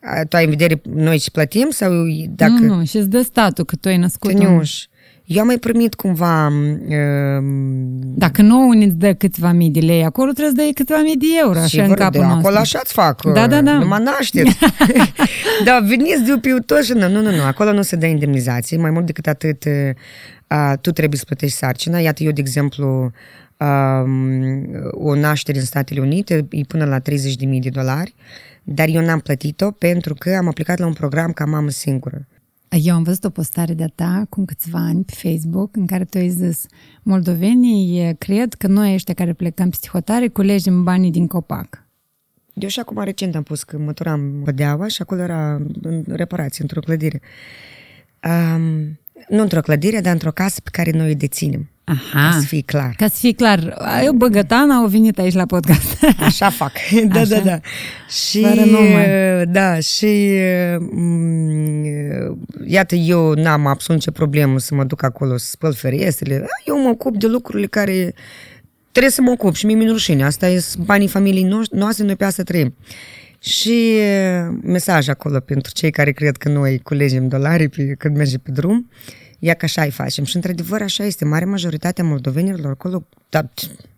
[0.00, 1.90] A, Tu ai în vedere noi ce plătim sau
[2.28, 2.52] dacă...
[2.52, 4.62] Nu, nu, și îți dă statul că tu ai născut un...
[5.26, 6.46] Tăniuș, eu am mai primit cumva...
[6.46, 11.16] Um, Dacă nouă ne dă câțiva mii de lei, acolo trebuie să dai câțiva mii
[11.16, 12.38] de euro, așa în Sigur, capul de nostru.
[12.38, 13.22] acolo așa-ți fac.
[13.32, 13.78] Da, da, da.
[13.78, 14.58] Nu mă nașteți.
[15.66, 18.76] da, veniți de pe și nu, nu, nu, nu, acolo nu se dă indemnizații.
[18.76, 21.98] Mai mult decât atât, uh, tu trebuie să plătești sarcina.
[21.98, 23.10] Iată, eu, de exemplu,
[23.56, 27.02] um, o naștere în Statele Unite e până la 30.000
[27.60, 28.14] de dolari,
[28.64, 32.26] dar eu n-am plătit-o pentru că am aplicat la un program ca mamă singură.
[32.68, 36.18] Eu am văzut o postare de-a ta acum câțiva ani pe Facebook în care tu
[36.18, 36.66] ai zis
[37.02, 41.84] moldovenii eh, cred că noi ăștia care plecăm peste hotare culegem banii din copac.
[42.54, 46.80] Eu și acum recent am pus că măturam Bădeaua și acolo era în reparație, într-o
[46.80, 47.20] clădire.
[48.24, 48.98] Um,
[49.28, 51.70] nu într-o clădire, dar într-o casă pe care noi o deținem.
[51.88, 52.28] Aha.
[52.30, 52.94] Ca să fie clar.
[52.96, 56.04] Ca să fie clar, eu băgătana au venit aici la podcast.
[56.18, 56.72] Așa fac.
[57.12, 57.34] da, Așa?
[57.34, 57.60] da, da.
[58.08, 59.44] Și, Fără nume.
[59.48, 60.30] da, și
[60.90, 66.46] mm, iată, eu n-am absolut nicio problemă să mă duc acolo să spăl ferestrele.
[66.64, 68.14] Eu mă ocup de lucrurile care
[68.92, 70.24] trebuie să mă ocup și mie mi rușine.
[70.24, 72.74] Asta e banii familiei noș- noastre, noi pe asta trăim.
[73.40, 78.40] Și uh, mesaj acolo pentru cei care cred că noi culegem dolari pe, când mergem
[78.42, 78.90] pe drum.
[79.46, 80.24] Ia că așa îi facem.
[80.24, 81.24] Și într-adevăr așa este.
[81.24, 83.50] Mare majoritatea moldovenilor acolo, dar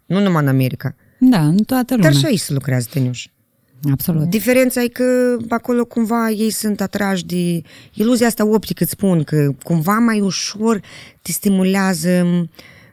[0.07, 2.11] nu numai în America, da, în toată lumea.
[2.11, 3.27] dar și aici se lucrează, Tăniuș.
[3.91, 4.29] Absolut.
[4.29, 9.51] Diferența e că acolo cumva ei sunt atrași de iluzia asta optică, îți spun, că
[9.63, 10.81] cumva mai ușor
[11.23, 12.27] te stimulează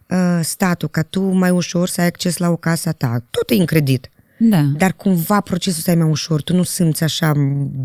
[0.09, 3.23] uh, statul, ca tu mai ușor să ai acces la o casă a ta.
[3.29, 4.09] Tot e în credit.
[4.37, 4.61] Da.
[4.77, 7.31] Dar cumva procesul ăsta e mai ușor, tu nu simți așa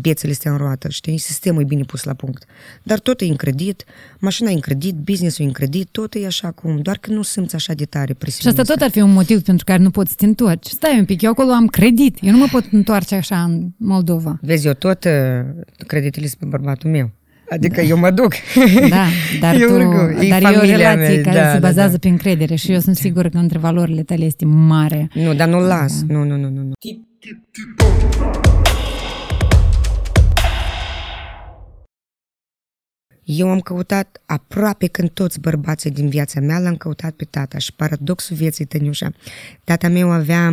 [0.01, 1.17] biețele astea în roată, știi?
[1.17, 2.43] Sistemul e bine pus la punct.
[2.83, 3.83] Dar tot e în credit,
[4.19, 7.21] mașina e în credit, business-ul e în credit, tot e așa cum, doar că nu
[7.21, 9.89] simți așa de tare Și presiunea asta tot ar fi un motiv pentru care nu
[9.89, 10.67] poți să te întorci.
[10.67, 12.17] Stai un pic, eu acolo am credit.
[12.21, 14.39] Eu nu mă pot întoarce așa în Moldova.
[14.41, 15.11] Vezi, eu tot uh,
[15.87, 17.11] creditele sunt pe bărbatul meu.
[17.53, 18.33] Adică eu mă duc.
[18.89, 19.05] Da,
[19.39, 21.67] dar, Eu tu, oricum, e dar e o familia relație mea, care da, se da,
[21.67, 21.97] bazează da.
[21.97, 25.09] pe încredere și eu sunt sigură că între valorile tale este mare.
[25.13, 26.03] Nu, dar nu-l las.
[26.07, 26.61] Nu, nu, nu, nu.
[26.61, 26.73] nu.
[33.23, 37.73] Eu am căutat aproape când toți bărbații din viața mea l-am căutat pe tata și
[37.73, 39.11] paradoxul vieții, Tăniușa,
[39.63, 40.47] tata meu avea,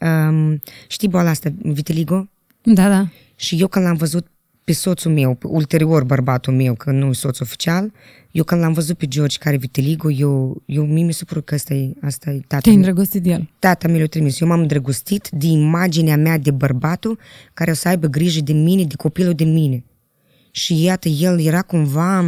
[0.00, 2.28] um, știi boala asta, vitiligo?
[2.62, 3.08] Da, da.
[3.36, 4.26] Și eu când l-am văzut
[4.64, 7.92] pe soțul meu, pe ulterior bărbatul meu, că nu e soț oficial,
[8.30, 11.54] eu când l-am văzut pe George care vitiligo, eu, eu mie mi se părut că
[11.54, 12.84] asta e, asta e tata Te-ai meu.
[12.84, 13.50] îndrăgostit de el.
[13.58, 14.40] Tata mi l-a trimis.
[14.40, 17.18] Eu m-am îndrăgostit de imaginea mea de bărbatul
[17.54, 19.84] care o să aibă grijă de mine, de copilul de mine.
[20.50, 22.18] Și iată, el era cumva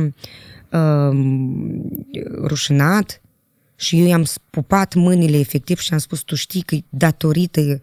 [0.72, 1.90] um,
[2.42, 3.20] rușinat
[3.76, 7.78] și eu i-am pupat mâinile efectiv și am spus, tu știi că datorită uh,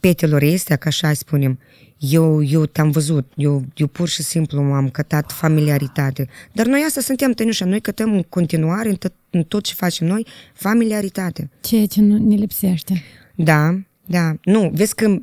[0.00, 1.58] petelor astea, ca așa spunem,
[1.98, 6.28] eu, eu te-am văzut, eu, eu pur și simplu m-am cătat familiaritate.
[6.52, 10.06] Dar noi asta suntem, Tăniușa, noi cătăm în continuare în tot, în tot ce facem
[10.06, 11.50] noi, familiaritate.
[11.60, 13.02] Ceea ce nu ne lipsește.
[13.34, 14.34] Da, da.
[14.44, 15.16] Nu, vezi că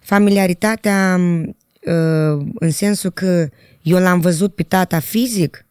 [0.00, 3.48] familiaritatea uh, în sensul că
[3.82, 5.66] eu l-am văzut pe tata fizic,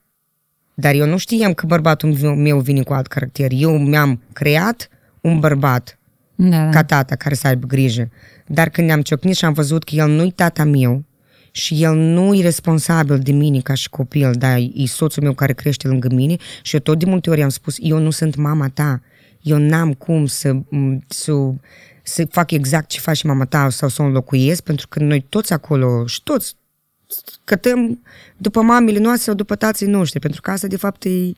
[0.74, 3.52] dar eu nu știam că bărbatul meu vine cu alt caracter.
[3.54, 4.90] Eu mi-am creat
[5.22, 5.99] un bărbat
[6.42, 6.70] Da, da.
[6.70, 8.10] ca tata care să aibă grijă.
[8.46, 11.04] Dar când ne-am ciocnit și am văzut că el nu-i tata meu
[11.52, 15.54] și el nu e responsabil de mine ca și copil, dar e soțul meu care
[15.54, 18.70] crește lângă mine și eu tot de multe ori am spus, eu nu sunt mama
[18.70, 19.02] ta,
[19.42, 21.32] eu n-am cum să, m, să,
[22.04, 25.54] să fac exact ce face mama ta sau să o înlocuiesc, pentru că noi toți
[25.54, 26.56] acolo și toți
[27.44, 28.04] cătăm
[28.38, 31.32] după mamele noastre sau după tații noștri, pentru că asta de fapt e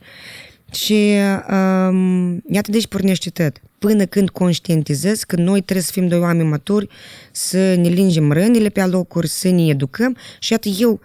[0.72, 1.14] Și
[1.50, 3.60] um, iată deci pornește tot.
[3.78, 6.88] Până când conștientizez că noi trebuie să fim doi oameni maturi,
[7.32, 11.00] să ne lingem rănile pe alocuri, să ne educăm și iată eu,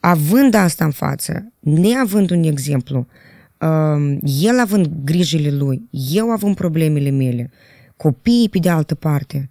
[0.00, 3.06] având asta în față, neavând un exemplu,
[3.60, 7.50] um, el având grijile lui, eu având problemele mele,
[7.96, 9.50] copiii pe de altă parte,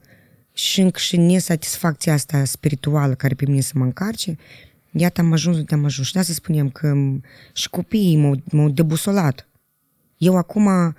[0.53, 4.37] și încă și nesatisfacția asta spirituală care pe mine să mă încarce,
[4.91, 6.07] iată am ajuns unde am ajuns.
[6.07, 6.93] Și să spunem că
[7.53, 9.47] și copiii m-au, m-au debusolat.
[10.17, 10.95] Eu acum,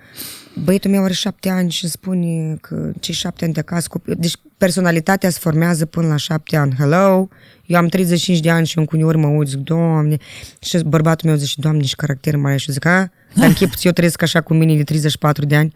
[0.64, 4.34] băietul meu are șapte ani și spune că cei șapte ani de acasă, copii, deci
[4.56, 6.74] personalitatea se formează până la șapte ani.
[6.78, 7.28] Hello?
[7.66, 10.16] Eu am 35 de ani și încă uneori mă uit, zic, Doamne,
[10.60, 12.56] și bărbatul meu zice, Doamne, și caracter mare.
[12.56, 13.10] Și zic, a?
[13.34, 15.72] Dar închip, eu trăiesc așa cu mine de 34 de ani.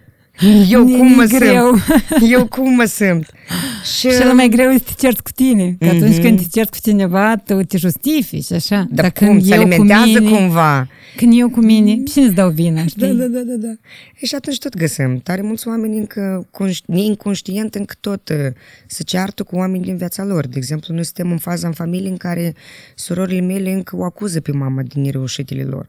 [0.69, 1.77] Eu cum mă greu.
[1.77, 2.31] simt?
[2.33, 3.31] Eu cum mă simt?
[3.97, 5.77] Și cel mai greu este să te cerți cu tine.
[5.79, 6.23] Că atunci mm-hmm.
[6.23, 8.77] când te cerți cu cineva, tu te justifici, așa.
[8.77, 9.27] Dar, Dar cum?
[9.27, 10.89] Când se alimentează mine, cumva.
[11.17, 13.07] Când eu cu mine, cine îți dau vina, știi?
[13.07, 13.73] Da, da, da, da, da.
[14.21, 15.19] E și atunci tot găsim.
[15.19, 16.49] Tare mulți oameni încă,
[16.87, 18.37] neinconștient, încă tot uh,
[18.87, 20.47] se ceartă cu oameni din viața lor.
[20.47, 22.55] De exemplu, noi suntem în faza în familie în care
[22.95, 25.89] surorile mele încă o acuză pe mama din nereușitele lor.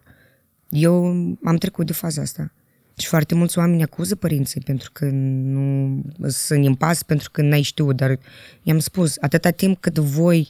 [0.69, 1.05] Eu
[1.43, 2.51] am trecut de faza asta.
[2.97, 7.95] Și foarte mulți oameni acuză părinții pentru că nu sunt impas, pentru că n-ai știut,
[7.95, 8.19] dar
[8.63, 10.47] i-am spus, atâta timp cât voi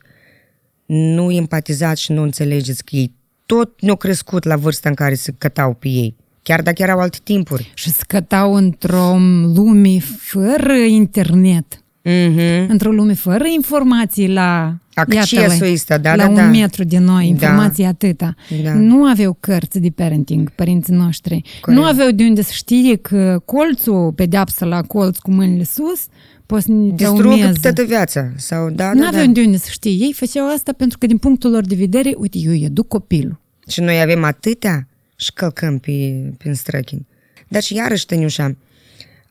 [0.85, 3.11] nu empatizați și nu înțelegeți că ei
[3.45, 7.17] tot ne-au crescut la vârsta în care se cătau pe ei, chiar dacă erau alte
[7.23, 7.71] timpuri.
[7.73, 9.17] Și se cătau într-o
[9.55, 11.84] lume fără internet.
[12.05, 12.67] Mm-hmm.
[12.67, 16.45] Într-o lume fără informații la Accesul ăsta, da, la da, un da.
[16.45, 17.89] metru de noi, informații da.
[17.89, 18.35] atâta.
[18.63, 18.73] Da.
[18.73, 21.41] Nu aveau cărți de parenting, părinții noștri.
[21.61, 21.81] Corect.
[21.81, 26.05] Nu aveau de unde să știe că colțul, pedeapsă la colț cu mâinile sus,
[26.45, 28.31] poți să Distrugă toată viața.
[28.35, 29.31] Sau, da, nu da, aveau da.
[29.31, 29.91] de unde să știe.
[29.91, 33.39] Ei făceau asta pentru că din punctul lor de vedere, uite, eu educ copilul.
[33.67, 35.91] Și noi avem atâtea și călcăm pe,
[36.37, 37.07] pe străchini.
[37.47, 38.55] Dar și iarăși, Tăniușa,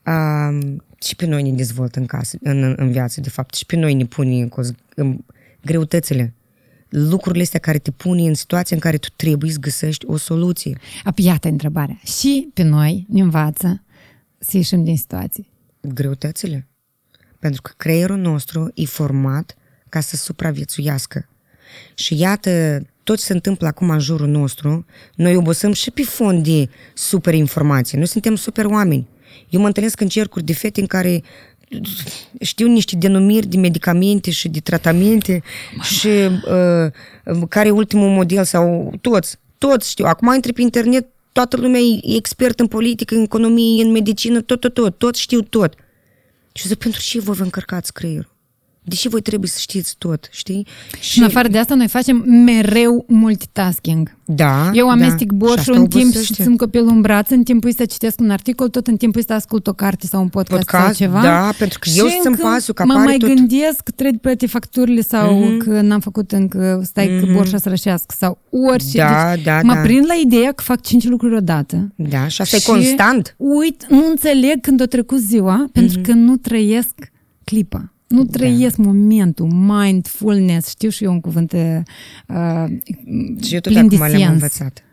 [0.05, 3.75] um, și pe noi ne dezvoltă în, casă, în, în viață, de fapt, și pe
[3.75, 4.49] noi ne pune în,
[4.95, 5.17] în
[5.61, 6.33] greutățile,
[6.89, 10.77] lucrurile astea care te pune în situația în care tu trebuie să găsești o soluție.
[11.15, 11.99] Iată întrebarea.
[12.03, 13.83] Și pe noi ne învață
[14.37, 15.49] să ieșim din situații.
[15.81, 16.67] Greutățile.
[17.39, 19.57] Pentru că creierul nostru e format
[19.89, 21.29] ca să supraviețuiască.
[21.93, 26.43] Și iată, tot ce se întâmplă acum în jurul nostru, noi obosim și pe fond
[26.43, 27.97] de super informații.
[27.97, 29.07] Noi suntem super oameni.
[29.49, 31.23] Eu mă întâlnesc în cercuri de fete în care
[32.39, 35.43] știu niște denumiri de medicamente și de tratamente
[35.81, 36.91] și uh,
[37.49, 40.05] care e ultimul model sau toți, toți știu.
[40.05, 44.59] Acum intri pe internet, toată lumea e expert în politică, în economie, în medicină, tot,
[44.59, 45.73] tot, tot, tot știu tot.
[46.51, 48.34] Și zic, pentru ce vă vă încărcați creierul?
[48.87, 50.67] Deși voi trebuie să știți tot, știi?
[50.99, 54.17] Și în afară de asta, noi facem mereu multitasking.
[54.25, 55.35] Da, Eu amestec da.
[55.35, 58.87] borșul în timp și țin copilul în braț, în timpul ăsta citesc un articol, tot
[58.87, 61.21] în timpul ăsta ascult o carte sau un podcast, podcast sau ceva.
[61.21, 63.33] Da, pentru că eu sunt pasul, că mă mai tot...
[63.33, 65.57] gândesc că trebuie plăti facturile sau mm-hmm.
[65.57, 67.19] că n-am făcut încă, stai mm-hmm.
[67.19, 67.33] că mhm.
[67.33, 68.97] borșa să rășească sau orice.
[68.97, 69.81] Da, deci, da, mă da.
[69.81, 71.93] prind la ideea că fac cinci lucruri odată.
[71.95, 73.35] Da, și asta și e constant.
[73.37, 75.71] uit, nu înțeleg când o trecut ziua, mm-hmm.
[75.71, 76.93] pentru că nu trăiesc
[77.43, 77.94] clipa.
[78.15, 78.37] Nu da.
[78.37, 78.83] trăiesc da.
[78.83, 81.81] momentul, mindfulness, știu și eu un cuvânt uh,
[83.41, 84.83] și eu tot acum le-am învățat.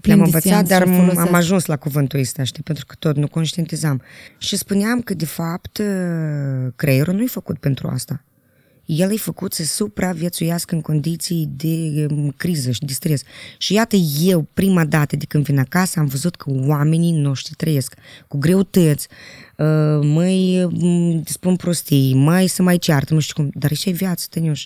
[0.00, 0.82] Le-am învățat, dar
[1.16, 4.02] am ajuns la cuvântul ăsta, știi, pentru că tot nu conștientizam.
[4.38, 8.24] Și spuneam că, de fapt, uh, creierul nu e făcut pentru asta.
[8.84, 13.22] El e făcut să supraviețuiască în condiții de um, criză și de stres.
[13.58, 17.94] Și iată eu, prima dată de când vin acasă, am văzut că oamenii noștri trăiesc
[18.28, 19.08] cu greutăți,
[19.56, 19.66] uh,
[20.02, 24.26] mai um, spun prostii, mai să mai ceartă, nu știu cum, dar e și viață,
[24.30, 24.64] tăniuș.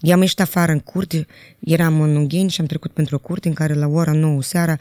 [0.00, 1.26] Eu am ieșit afară în curte,
[1.58, 4.76] eram în Ungheni și am trecut pentru o curte în care la ora 9 seara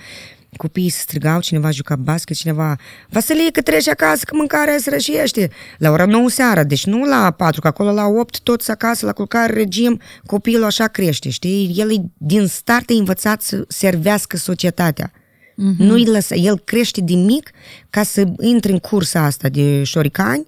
[0.57, 2.75] copiii se strigau, cineva juca basket, cineva
[3.09, 5.49] Vasilie că treci acasă, că mâncarea se rășiește.
[5.77, 9.13] La ora 9 seara, deci nu la 4, că acolo la 8 toți acasă, la
[9.13, 11.73] culcare, regim, copilul așa crește, știi?
[11.75, 15.11] El e din start e învățat să servească societatea.
[15.11, 15.77] Uh-huh.
[15.77, 17.51] Nu-i lăsa, el crește din mic
[17.89, 20.47] ca să intre în cursa asta de șoricani,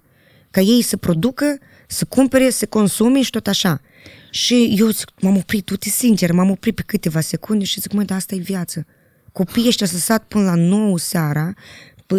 [0.51, 3.81] ca ei să producă, să cumpere, să consume și tot așa.
[4.29, 8.05] Și eu zic, m-am oprit, tu sincer, m-am oprit pe câteva secunde și zic, măi,
[8.05, 8.85] dar asta e viață.
[9.31, 11.53] Copiii ăștia să sat până la 9 seara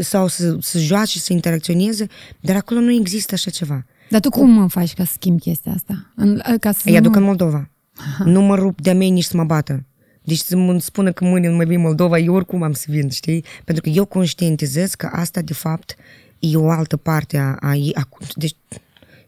[0.00, 2.06] sau să, să joace, să interacționeze,
[2.40, 3.84] dar acolo nu există așa ceva.
[4.10, 6.12] Dar tu cum faci ca să schimbi chestia asta?
[6.16, 7.18] În, ca să Îi aduc nu...
[7.18, 7.70] în Moldova.
[7.96, 8.24] Aha.
[8.24, 9.84] Nu mă rup de-a mei nici să mă bată.
[10.22, 13.08] Deci să mă spună că mâine nu mai vin Moldova, eu oricum am să vin,
[13.08, 13.44] știi?
[13.64, 15.94] Pentru că eu conștientizez că asta, de fapt,
[16.38, 18.54] e o altă parte a, a, a deci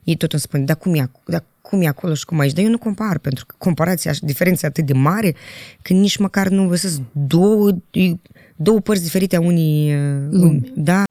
[0.05, 2.53] Ei tot îmi spun, dar cum e, ac- dar cum e acolo și cum aici?
[2.53, 5.35] Dar eu nu compar, pentru că comparația, diferența e atât de mare,
[5.83, 7.71] că nici măcar nu văsesc două,
[8.57, 10.73] două părți diferite a unii uh, Lumi.
[10.77, 11.03] Da.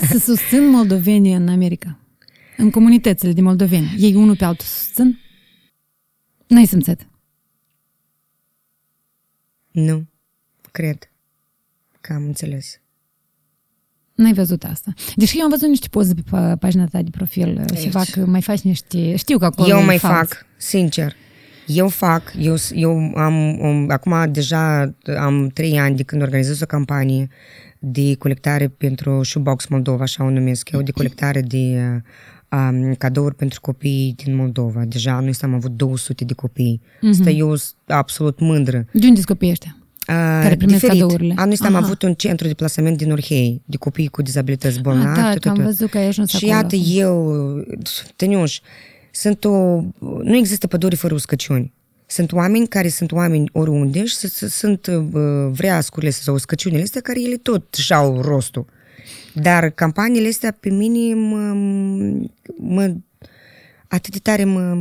[0.10, 1.98] Să susțin moldovenii în America.
[2.56, 3.94] În comunitățile de moldoveni.
[3.98, 5.18] Ei unul pe altul susțin?
[6.46, 7.06] N-ai simțit.
[9.70, 10.04] Nu,
[10.70, 11.11] cred
[12.02, 12.80] că am înțeles.
[14.14, 14.92] N-ai văzut asta.
[15.16, 17.90] Deși eu am văzut niște poze pe pa- pagina ta de profil și Aici.
[17.90, 19.16] fac, mai faci niște...
[19.16, 20.14] Știu că acolo Eu e mai fals.
[20.28, 21.14] fac, sincer.
[21.66, 26.66] Eu fac, eu, eu am, am, acum deja am trei ani de când organizez o
[26.66, 27.28] campanie
[27.78, 31.78] de colectare pentru Shoebox Moldova, așa o numesc eu, de colectare de
[32.50, 34.84] um, cadouri pentru copii din Moldova.
[34.84, 36.80] Deja anul ăsta am avut 200 de copii.
[36.84, 37.10] Mm-hmm.
[37.10, 38.76] Asta eu sunt absolut mândră.
[38.92, 39.76] De unde sunt copiii ăștia?
[40.06, 41.00] Care primesc diferit.
[41.00, 41.34] cadourile.
[41.36, 41.84] Anul ăsta am Aha.
[41.84, 45.18] avut un centru de plasament din Orhei, de copii cu dizabilități bolnavi.
[45.18, 45.72] Ah, da, tot, că am tot, tot.
[45.72, 46.52] văzut că ai ajuns Și acolo.
[46.52, 47.34] iată, eu,
[48.16, 48.58] Tăniuș,
[49.10, 49.80] sunt o...
[50.22, 51.72] Nu există pădure fără uscăciuni.
[52.06, 57.00] Sunt oameni care sunt oameni oriunde și s- s- sunt uh, vreascurile sau uscăciunile astea
[57.00, 58.64] care ele tot și-au rostul.
[59.34, 61.52] Dar campaniile astea pe mine mă,
[62.58, 62.94] mă
[63.88, 64.76] atât de tare mă,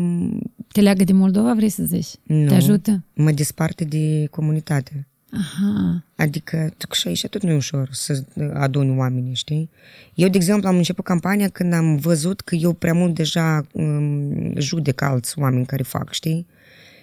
[0.72, 2.08] Te leagă de Moldova, vrei să zici?
[2.24, 2.48] Nu.
[2.48, 3.04] Te ajută?
[3.14, 5.08] mă desparte de comunitate.
[5.32, 6.04] Aha.
[6.15, 9.70] Adică, tu și aici tot nu e ușor să aduni oamenii, știi?
[10.13, 14.54] Eu, de exemplu, am început campania când am văzut că eu prea mult deja um,
[14.60, 16.48] judec alți oameni care fac, știi?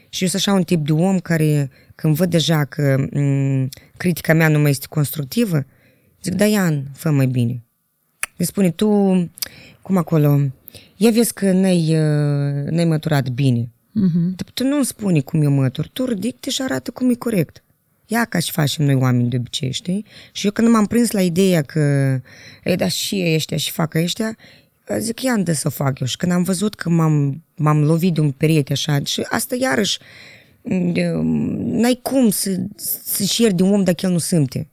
[0.09, 4.35] Și eu sunt așa un tip de om care, când văd deja că um, critica
[4.35, 5.65] mea nu mai este constructivă,
[6.23, 7.63] zic, Daian, fă mai bine.
[8.37, 8.89] Îi spune, tu,
[9.83, 10.41] cum acolo,
[10.97, 13.71] ia vezi că n-ai, uh, n-ai măturat bine.
[13.93, 14.35] Mhm.
[14.37, 17.63] Dar tu nu îmi spune cum eu mătur, tu ridic și arată cum e corect.
[18.11, 20.05] Ia ca și facem noi oameni de obicei, știi?
[20.33, 21.81] Și eu când m-am prins la ideea că,
[22.65, 24.37] e, dar și ei ăștia și fac ăștia,
[24.99, 26.07] zic, ia de să o fac eu.
[26.07, 29.99] Și când am văzut că m-am, m-am lovit de un perete așa, și asta iarăși,
[30.63, 32.61] n-ai cum să,
[33.05, 34.69] să-și ieri de un om dacă el nu simte.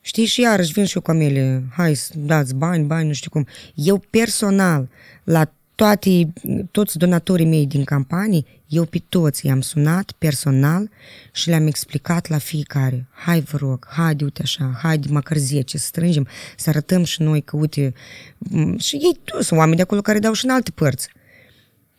[0.00, 3.30] Știi, și iarăși vin și eu cu amele, hai să dați bani, bani, nu știu
[3.30, 3.46] cum.
[3.74, 4.88] Eu personal,
[5.24, 6.32] la toate,
[6.70, 10.90] toți donatorii mei din campanii, eu pe toți i-am sunat personal
[11.32, 13.06] și le-am explicat la fiecare.
[13.10, 17.40] Hai, vă rog, haide, uite așa, haide, măcar 10, să strângem, să arătăm și noi
[17.42, 20.70] că, uite, m- și ei toți sunt oameni de acolo care dau și în alte
[20.70, 21.08] părți.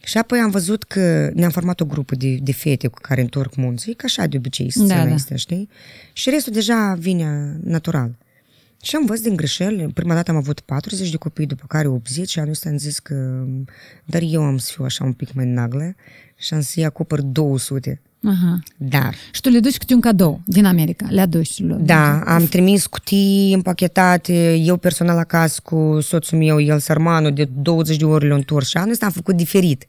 [0.03, 3.55] Și apoi am văzut că ne-am format o grupă de, de fete cu care întorc
[3.55, 5.13] munții, ca așa de obicei scena Da, da.
[5.13, 5.69] este, știi?
[6.13, 8.15] Și restul deja vine natural.
[8.81, 12.29] Și am văzut din greșeli, prima dată am avut 40 de copii, după care 80
[12.29, 13.45] și anul ăsta am zis că
[14.05, 15.95] dar eu am să fiu așa un pic mai naglă
[16.35, 18.01] și am să-i acopăr 200.
[18.23, 18.59] Aha.
[18.77, 21.07] Dar, Și tu le duci câte un cadou din America.
[21.09, 21.79] Le aduci lor.
[21.79, 27.97] da, am trimis cutii împachetate, eu personal acasă cu soțul meu, el sărmanul, de 20
[27.97, 29.87] de ori le-a întors și anul ăsta am făcut diferit.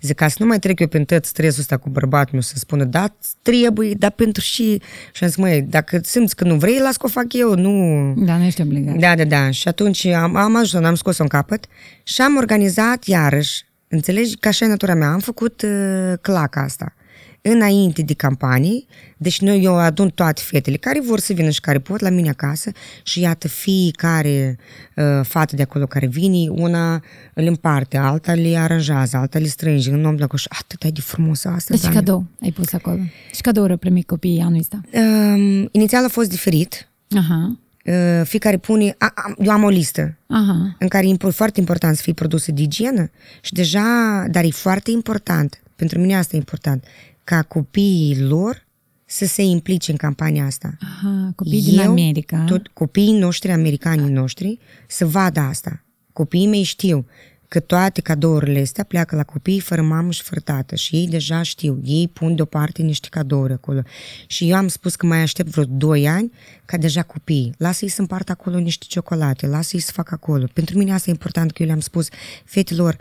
[0.00, 2.54] Zic, ca să nu mai trec eu prin tot stresul ăsta cu bărbatul meu să
[2.56, 4.80] spună, da, trebuie, dar pentru și...
[5.12, 7.70] Și am zis, măi, dacă simți că nu vrei, las că o fac eu, nu...
[8.16, 8.96] Da, nu ești obligat.
[8.96, 9.50] Da, da, da.
[9.50, 11.66] Și atunci am, am ajuns, am scos-o în capăt
[12.02, 16.94] și am organizat iarăși, înțelegi, ca așa e natura mea, am făcut uh, claca asta.
[17.42, 21.78] Înainte de campanii, deci noi eu adun toate fetele care vor să vină și care
[21.78, 22.70] pot la mine acasă
[23.02, 24.58] și iată fiecare
[24.96, 26.94] uh, fată de acolo care vine, una
[27.34, 30.44] îl împarte, alta le aranjează, alta le strânge în om la coș.
[30.48, 31.98] Atât e de frumos asta, Deci Doamne.
[31.98, 32.98] cadou ai pus acolo.
[33.34, 34.80] Și cadouri au primit copiii anul ăsta.
[34.92, 36.88] Um, inițial a fost diferit.
[37.16, 37.58] Aha.
[37.84, 38.94] Uh, fiecare pune...
[38.98, 40.76] A, a, eu am o listă Aha.
[40.78, 44.50] în care e impor- foarte important să fie produse de igienă și deja, dar e
[44.50, 46.84] foarte important, pentru mine asta e important,
[47.30, 48.66] ca copiii lor
[49.04, 50.76] să se implice în campania asta.
[50.80, 51.32] Aha.
[51.36, 52.44] Copii din America.
[52.44, 55.84] Tot copiii noștri, americanii noștri, să vadă asta.
[56.12, 57.06] Copiii mei știu
[57.48, 61.42] că toate cadourile astea pleacă la copii fără mamă și fără tată și ei deja
[61.42, 63.82] știu, ei pun deoparte niște cadouri acolo.
[64.26, 66.32] Și eu am spus că mai aștept vreo 2 ani
[66.64, 70.46] ca deja copiii, lasă-i să împartă acolo niște ciocolate, lasă-i să facă acolo.
[70.52, 72.08] Pentru mine asta e important că eu le-am spus,
[72.44, 72.96] fetelor,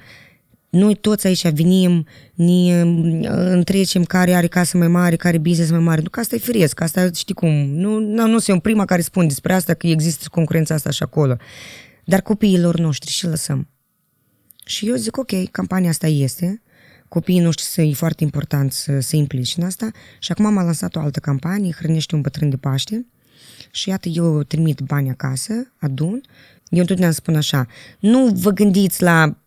[0.70, 5.80] noi toți aici venim, ne mm, întrecem care are casă mai mare, care business mai
[5.80, 6.02] mare.
[6.02, 7.54] Nu că asta e firesc, asta știi cum.
[7.70, 11.38] Nu, nu, nu sunt prima care spun despre asta, că există concurența asta și acolo.
[12.06, 13.68] Dar copiilor noștri și lăsăm.
[14.66, 16.62] Și eu zic, ok, campania asta este,
[17.08, 20.96] copiii noștri să e foarte important să se implice în asta și acum am lansat
[20.96, 23.06] o altă campanie, Hrănește un bătrân de Paște
[23.72, 26.22] și iată, eu trimit bani acasă, adun,
[26.70, 27.68] eu întotdeauna spun așa,
[28.00, 29.38] nu vă gândiți la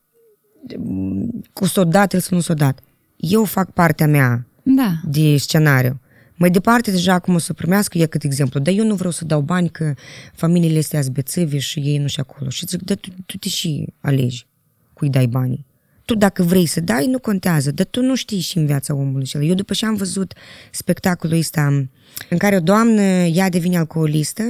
[1.52, 2.78] cu s-o dat, el să nu s-o dat.
[3.16, 4.94] Eu fac partea mea Da.
[5.04, 6.00] de scenariu.
[6.34, 9.24] Mai departe, deja acum o să primească, e cât exemplu, dar eu nu vreau să
[9.24, 9.94] dau bani că
[10.34, 12.50] familiile astea bețevi și ei nu și acolo.
[12.50, 14.46] Și zic, dar tu, tu te și alegi
[14.92, 15.66] cui dai banii.
[16.04, 19.22] Tu dacă vrei să dai, nu contează, dar tu nu știi și în viața omului
[19.22, 19.44] acela.
[19.44, 20.32] Eu după ce am văzut
[20.70, 21.86] spectacolul ăsta
[22.30, 24.42] în care o doamnă, ea devine alcoolistă,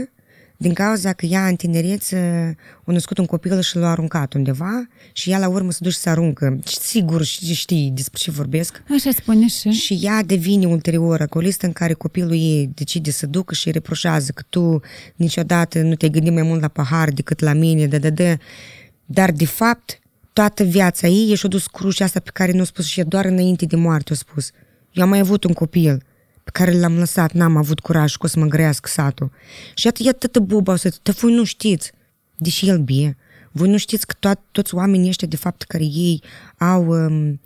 [0.62, 2.16] din cauza că ea în tinerețe
[2.84, 6.08] a născut un copil și l-a aruncat undeva și ea la urmă se duce să
[6.08, 6.58] aruncă.
[6.64, 8.82] Sigur știi despre ce vorbesc.
[8.90, 9.70] Așa spune și.
[9.70, 14.42] Și ea devine ulterior alcoolistă în care copilul ei decide să ducă și reproșează că
[14.48, 14.80] tu
[15.16, 18.38] niciodată nu te-ai gândit mai mult la pahar decât la mine, de, de, de.
[19.04, 20.00] Dar de fapt
[20.32, 23.66] toată viața ei și-a dus crucea asta pe care nu a spus și doar înainte
[23.66, 24.50] de moarte a spus.
[24.92, 26.02] Eu am mai avut un copil
[26.44, 29.30] pe care l-am lăsat, n-am avut curaj că o să mă grăiască satul.
[29.74, 31.92] Și iată, iată tătă buba, o să te voi nu știți,
[32.36, 33.16] deși el bie,
[33.52, 36.22] voi nu știți că to- toți oamenii ăștia, de fapt, care ei
[36.58, 37.40] au um,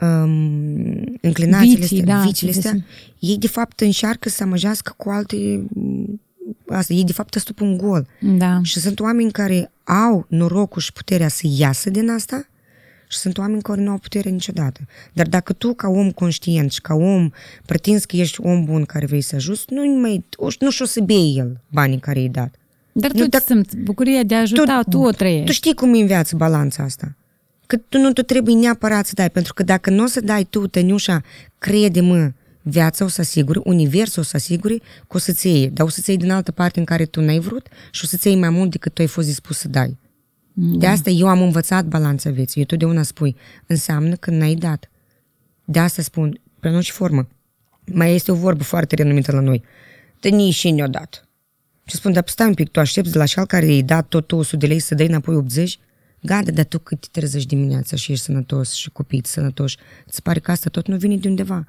[0.00, 2.84] um, înclinațiile Vicii, astea, da, viciile astea, deci-
[3.18, 5.66] ei de fapt încearcă să amăjească cu alte
[6.68, 8.06] asta, ei de fapt stupă un gol.
[8.20, 8.60] Da.
[8.62, 12.48] Și sunt oameni care au norocul și puterea să iasă din asta
[13.10, 14.80] și sunt oameni care nu au putere niciodată.
[15.12, 17.30] Dar dacă tu, ca om conștient și ca om,
[17.66, 20.24] pretinzi că ești om bun care vrei să ajuți, nu mai,
[20.58, 22.54] nu și-o să bei el banii care i-ai dat.
[22.92, 25.46] Dar Nu, tu dacă- te simți bucuria de a ajuta, tu, tu o trăiești.
[25.46, 27.16] Tu știi cum e în viață balanța asta.
[27.66, 30.44] Că tu nu tu trebuie neapărat să dai, pentru că dacă nu o să dai
[30.50, 31.22] tu, Tăniușa,
[31.58, 32.30] crede-mă,
[32.62, 36.08] viața o să asiguri, universul o să asiguri că o să-ți iei, dar o să-ți
[36.10, 38.70] iei din altă parte în care tu n-ai vrut și o să-ți iei mai mult
[38.70, 39.98] decât tu ai fost dispus să dai.
[40.52, 42.60] De asta eu am învățat balanța vieții.
[42.60, 43.36] Eu totdeauna spui,
[43.66, 44.90] înseamnă că n-ai dat.
[45.64, 47.28] De asta spun, prenunț și formă.
[47.92, 49.62] Mai este o vorbă foarte renumită la noi.
[50.20, 51.28] Tănii și ne-o dat.
[51.84, 54.26] Și spun, dar stai un pic, tu aștepți de la cel care i-ai dat tot
[54.26, 55.78] 200 de lei să dai înapoi 80?
[56.22, 59.76] Gata, dar tu cât te trezești dimineața și ești sănătos și copiii sănătoși,
[60.06, 61.66] îți pare că asta tot nu vine de undeva.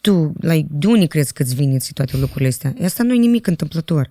[0.00, 2.74] Tu, like, de unde crezi că îți vine ție toate lucrurile astea?
[2.82, 4.10] Asta nu e nimic întâmplător.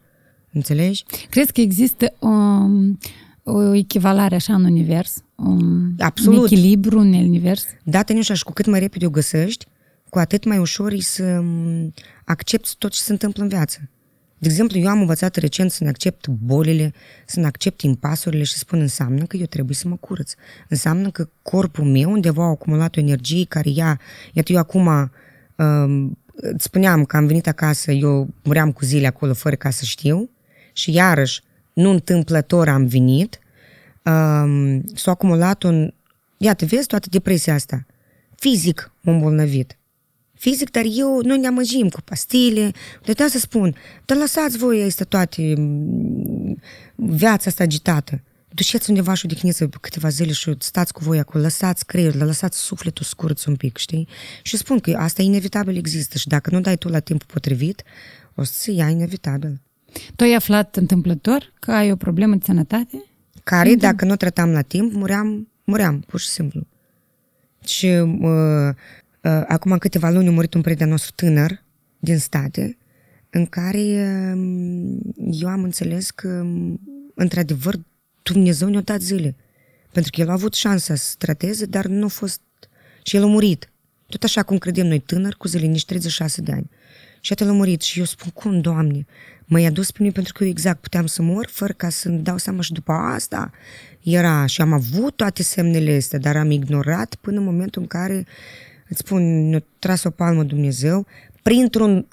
[0.51, 1.03] Înțelegi?
[1.29, 2.99] Crezi că există um,
[3.43, 5.23] o echivalare așa în univers?
[5.35, 6.39] Um, Absolut.
[6.39, 7.65] Un echilibru în univers?
[7.83, 9.65] Dată niușa și cu cât mai repede o găsești,
[10.09, 11.93] cu atât mai ușor e să m,
[12.25, 13.89] accepti tot ce se întâmplă în viață.
[14.37, 16.93] De exemplu, eu am învățat recent să ne accept bolile,
[17.25, 20.33] să ne accept impasurile și spun înseamnă că eu trebuie să mă curăț.
[20.69, 23.99] Înseamnă că corpul meu undeva a acumulat o energie care ea,
[24.33, 25.11] iată eu acum
[25.55, 29.85] um, îți spuneam că am venit acasă, eu muream cu zile acolo fără ca să
[29.85, 30.29] știu
[30.73, 31.43] și iarăși
[31.73, 33.39] nu întâmplător am venit,
[34.05, 35.93] um, s-a acumulat un,
[36.37, 37.85] iată, vezi toată depresia asta,
[38.35, 39.77] fizic m-am îmbolnăvit.
[40.33, 42.71] Fizic, dar eu, noi ne amăjim cu pastile,
[43.05, 46.59] de asta spun, dar lăsați voi este toate mm,
[46.95, 48.21] viața asta agitată.
[48.49, 53.05] Duceți undeva și odihniți câteva zile și stați cu voi acolo, lăsați creierul, lăsați sufletul
[53.05, 54.07] scurț un pic, știi?
[54.41, 57.83] Și spun că asta inevitabil există și dacă nu dai tu la timpul potrivit,
[58.35, 59.61] o să ia inevitabil.
[60.15, 63.03] Tu ai aflat întâmplător că ai o problemă de sănătate?
[63.43, 66.67] Care, dacă nu tratam la timp, muream, muream, pur și simplu.
[67.65, 68.69] Și uh,
[69.21, 71.63] uh, acum câteva luni a murit un prieten nostru tânăr
[71.99, 72.77] din state,
[73.29, 74.97] în care uh,
[75.31, 76.45] eu am înțeles că,
[77.15, 77.79] într-adevăr,
[78.21, 79.35] Dumnezeu ne-a dat zile.
[79.91, 82.41] Pentru că el a avut șansa să trateze, dar nu a fost...
[83.03, 83.71] Și el a murit.
[84.07, 86.69] Tot așa cum credem noi tânăr, cu zile nici 36 de ani.
[87.19, 87.81] Și atât a murit.
[87.81, 89.05] Și eu spun, cum, Doamne?
[89.45, 92.37] M-ai adus pe mine pentru că eu exact puteam să mor, fără ca să-mi dau
[92.37, 93.51] seama și după asta
[94.01, 94.45] era.
[94.45, 98.25] Și am avut toate semnele astea, dar am ignorat până în momentul în care,
[98.89, 101.05] îți spun, ne-a tras o palmă Dumnezeu,
[101.41, 102.07] printr-un,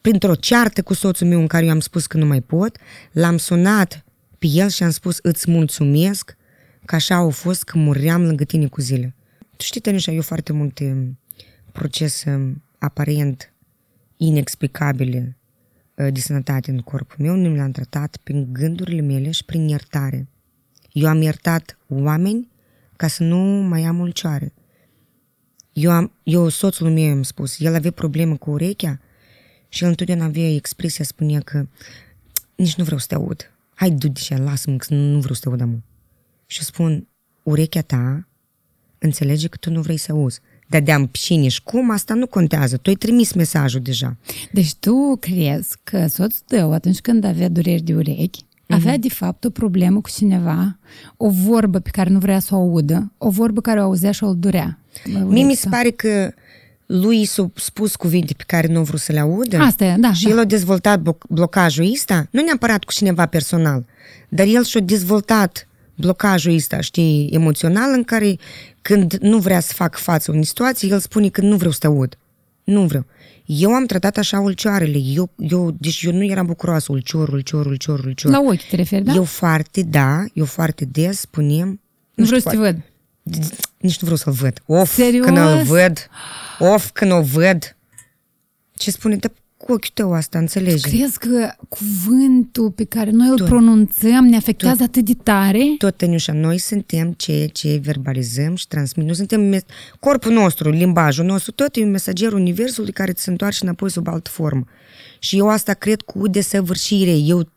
[0.00, 2.76] printr-o ceartă cu soțul meu în care eu am spus că nu mai pot,
[3.12, 4.04] l-am sunat
[4.38, 6.36] pe el și am spus, îți mulțumesc
[6.84, 9.14] că așa au fost că muream lângă tine cu zile.
[9.56, 11.16] Tu știi, Tănișa, eu foarte multe
[11.72, 13.52] procese aparent
[14.16, 15.35] inexplicabile
[15.96, 20.28] de sănătate în corpul meu, nu le-am tratat prin gândurile mele și prin iertare.
[20.92, 22.48] Eu am iertat oameni
[22.96, 23.36] ca să nu
[23.68, 24.52] mai am ulcioare.
[25.72, 29.00] Eu, am, eu soțul meu am spus, el avea problemă cu urechea
[29.68, 31.66] și el întotdeauna avea expresia, spunea că
[32.54, 33.52] nici nu vreau să te aud.
[33.74, 35.82] Hai, du-te lasă-mă, că nu vreau să te aud amu.
[36.46, 37.08] Și spun,
[37.42, 38.28] urechea ta
[38.98, 40.40] înțelege că tu nu vrei să auzi.
[40.66, 42.76] Dar de cine și cum, asta nu contează.
[42.76, 44.16] Tu ai trimis mesajul deja.
[44.52, 49.44] Deci tu crezi că soțul tău, atunci când avea dureri de urechi, avea de fapt
[49.44, 50.78] o problemă cu cineva,
[51.16, 54.24] o vorbă pe care nu vrea să o audă, o vorbă care o auzea și
[54.24, 54.78] o durea.
[55.24, 56.32] Mie mi se pare că
[56.86, 60.12] lui s-a spus cuvinte pe care nu vreau să le audă Asta e, da.
[60.12, 60.30] și da.
[60.30, 63.84] el a dezvoltat blo- blocajul ăsta, nu neapărat cu cineva personal,
[64.28, 68.36] dar el și-a dezvoltat blocajul ăsta, știi, emoțional în care
[68.82, 71.86] când nu vrea să facă față unei situații, el spune că nu vreau să te
[71.86, 72.18] aud.
[72.64, 73.06] Nu vreau.
[73.46, 74.98] Eu am tratat așa ulcioarele.
[74.98, 76.92] Eu, eu, deci eu nu eram bucuroasă.
[76.92, 78.32] Ulcior, ulcior, ulcior, ulcior.
[78.32, 79.12] La ochi te referi, da?
[79.12, 81.80] Eu foarte, da, eu foarte des spunem...
[82.14, 82.76] nu vreau știu, să te văd.
[83.78, 84.62] Nici nu vreau să-l văd.
[84.66, 85.24] Of, Serios?
[85.24, 86.08] când îl văd.
[86.58, 87.76] Of, când o văd.
[88.74, 89.16] Ce spune?
[89.16, 89.32] Dar
[89.66, 90.82] cu ochiul tău asta, înțelegi?
[90.82, 93.46] Crezi că cuvântul pe care noi îl Tot.
[93.46, 95.74] pronunțăm ne afectează atât de tare?
[95.78, 99.04] Tot, Tăniușa, noi suntem ceea ce verbalizăm și transmitem.
[99.06, 99.64] Noi suntem mes-
[100.00, 104.08] corpul nostru, limbajul nostru, tot e un mesager universului care ți se întoarce înapoi sub
[104.08, 104.64] altă formă.
[105.18, 107.12] Și eu asta cred cu desăvârșire.
[107.16, 107.48] Eu,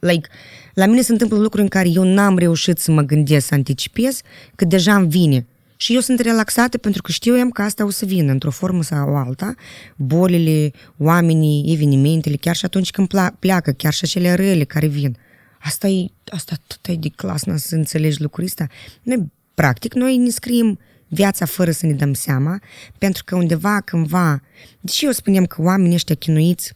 [0.00, 0.28] like,
[0.74, 4.20] la mine se întâmplă lucruri în care eu n-am reușit să mă gândesc, să anticipez,
[4.54, 5.46] că deja îmi vine.
[5.82, 8.82] Și eu sunt relaxată pentru că știu eu că asta o să vină într-o formă
[8.82, 9.54] sau alta,
[9.96, 15.16] bolile, oamenii, evenimentele, chiar și atunci când pla- pleacă, chiar și acele rele care vin.
[15.60, 18.66] Asta e, asta tot e de clasă să înțelegi lucrul ăsta.
[19.02, 20.78] Noi, practic, noi ne scriem
[21.08, 22.60] viața fără să ne dăm seama,
[22.98, 24.42] pentru că undeva, cândva,
[24.80, 26.72] deși eu spuneam că oamenii ăștia chinuiți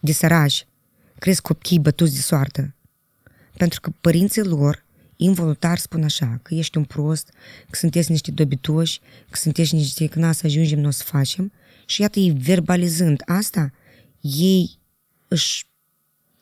[0.00, 0.66] de sărași,
[1.18, 2.74] cresc copii bătuți de soartă,
[3.56, 4.84] pentru că părinții lor
[5.16, 7.30] involuntar spun așa, că ești un prost,
[7.70, 9.00] că sunteți niște dobitoși,
[9.30, 11.52] că sunteți niște, că n să ajungem, nu o să facem.
[11.86, 13.72] Și iată, ei verbalizând asta,
[14.20, 14.78] ei
[15.28, 15.66] își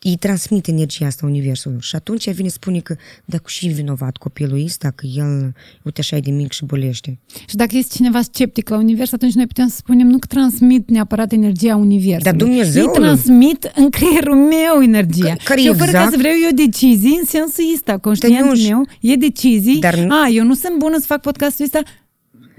[0.07, 1.79] îi transmit energia asta universului.
[1.81, 5.53] Și atunci vine spune că dacă și vinovat copilul ăsta, că el,
[5.83, 7.19] uite așa e de mic și bolește.
[7.49, 10.89] Și dacă este cineva sceptic la univers, atunci noi putem să spunem nu că transmit
[10.91, 12.23] neapărat energia universului.
[12.25, 15.29] Dar Dumnezeul- Ei transmit în creierul meu energia.
[15.29, 18.47] Ca- care și eu fără ca exact- să vreau eu decizii, în sensul ăsta, conștientul
[18.47, 19.79] Tăniuș, meu e decizii.
[19.81, 21.81] dar nu- A, eu nu sunt bună să fac podcastul ăsta.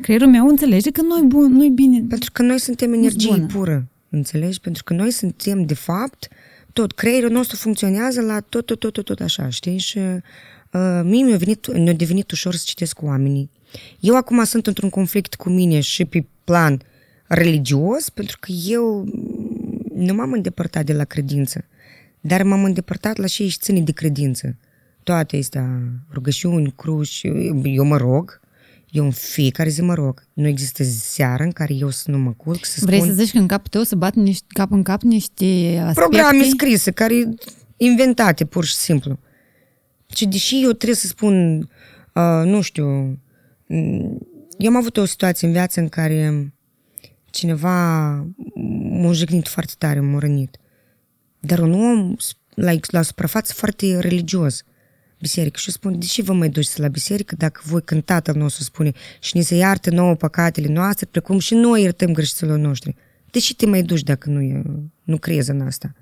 [0.02, 2.04] Creierul meu înțelege că nu-i bun, nu-i bine.
[2.10, 3.46] Pentru că noi suntem energie bună.
[3.46, 4.60] pură, înțelegi?
[4.60, 6.28] Pentru că noi suntem, de fapt,
[6.76, 9.78] tot, creierul nostru funcționează la tot, tot, tot, tot, tot așa, știi?
[9.78, 13.50] Și uh, mie mi-a, venit, mi-a devenit ușor să citesc cu oamenii.
[14.00, 16.82] Eu acum sunt într-un conflict cu mine și pe plan
[17.28, 21.66] religios, pentru că eu mm, nu m-am îndepărtat de la credință,
[22.22, 24.56] dar m-am îndepărtat la ce își ține de credință.
[25.04, 27.22] Toate astea, rugăciuni, cruci,
[27.64, 28.42] eu mă rog,
[28.96, 30.28] eu în fiecare zi mă rog.
[30.34, 33.32] Nu există seară în care eu să nu mă culc, să Vrei spun să zici
[33.32, 36.00] că în capul tău să bat niște, cap în cap niște aspecte?
[36.00, 37.30] programe scrise, care
[37.78, 39.20] inventate pur și simplu.
[40.16, 41.58] Și deși eu trebuie să spun,
[42.14, 42.86] uh, nu știu,
[43.68, 44.28] mm,
[44.58, 46.54] eu am avut o situație în viață în care
[47.26, 48.10] cineva
[48.90, 50.58] m-a jignit foarte tare, m-a rănit.
[51.40, 52.16] Dar un om
[52.54, 54.64] like, la suprafață foarte religios,
[55.20, 55.58] biserică.
[55.60, 58.64] Și eu spun, de ce vă mai duceți la biserică dacă voi când tatăl nostru
[58.64, 62.96] spune și ne se iartă nouă păcatele noastre, precum și noi iertăm greșelilor noștri?
[63.32, 64.62] De ce te mai duci dacă nu, e,
[65.04, 65.94] nu crezi în asta?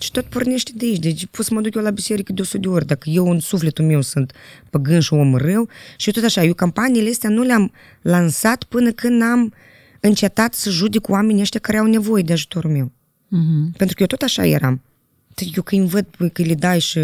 [0.00, 0.98] Și tot pornește de aici.
[0.98, 2.86] Deci pot să mă duc eu la biserică de 100 de ori.
[2.86, 4.32] Dacă eu în sufletul meu sunt
[4.70, 8.92] păgân și om rău, și eu tot așa, eu campaniile astea nu le-am lansat până
[8.92, 9.52] când am
[10.00, 12.92] încetat să judec oamenii ăștia care au nevoie de ajutorul meu.
[13.28, 13.72] Mhm.
[13.76, 14.82] Pentru că eu tot așa eram.
[15.54, 16.98] Eu când îi văd că le dai și,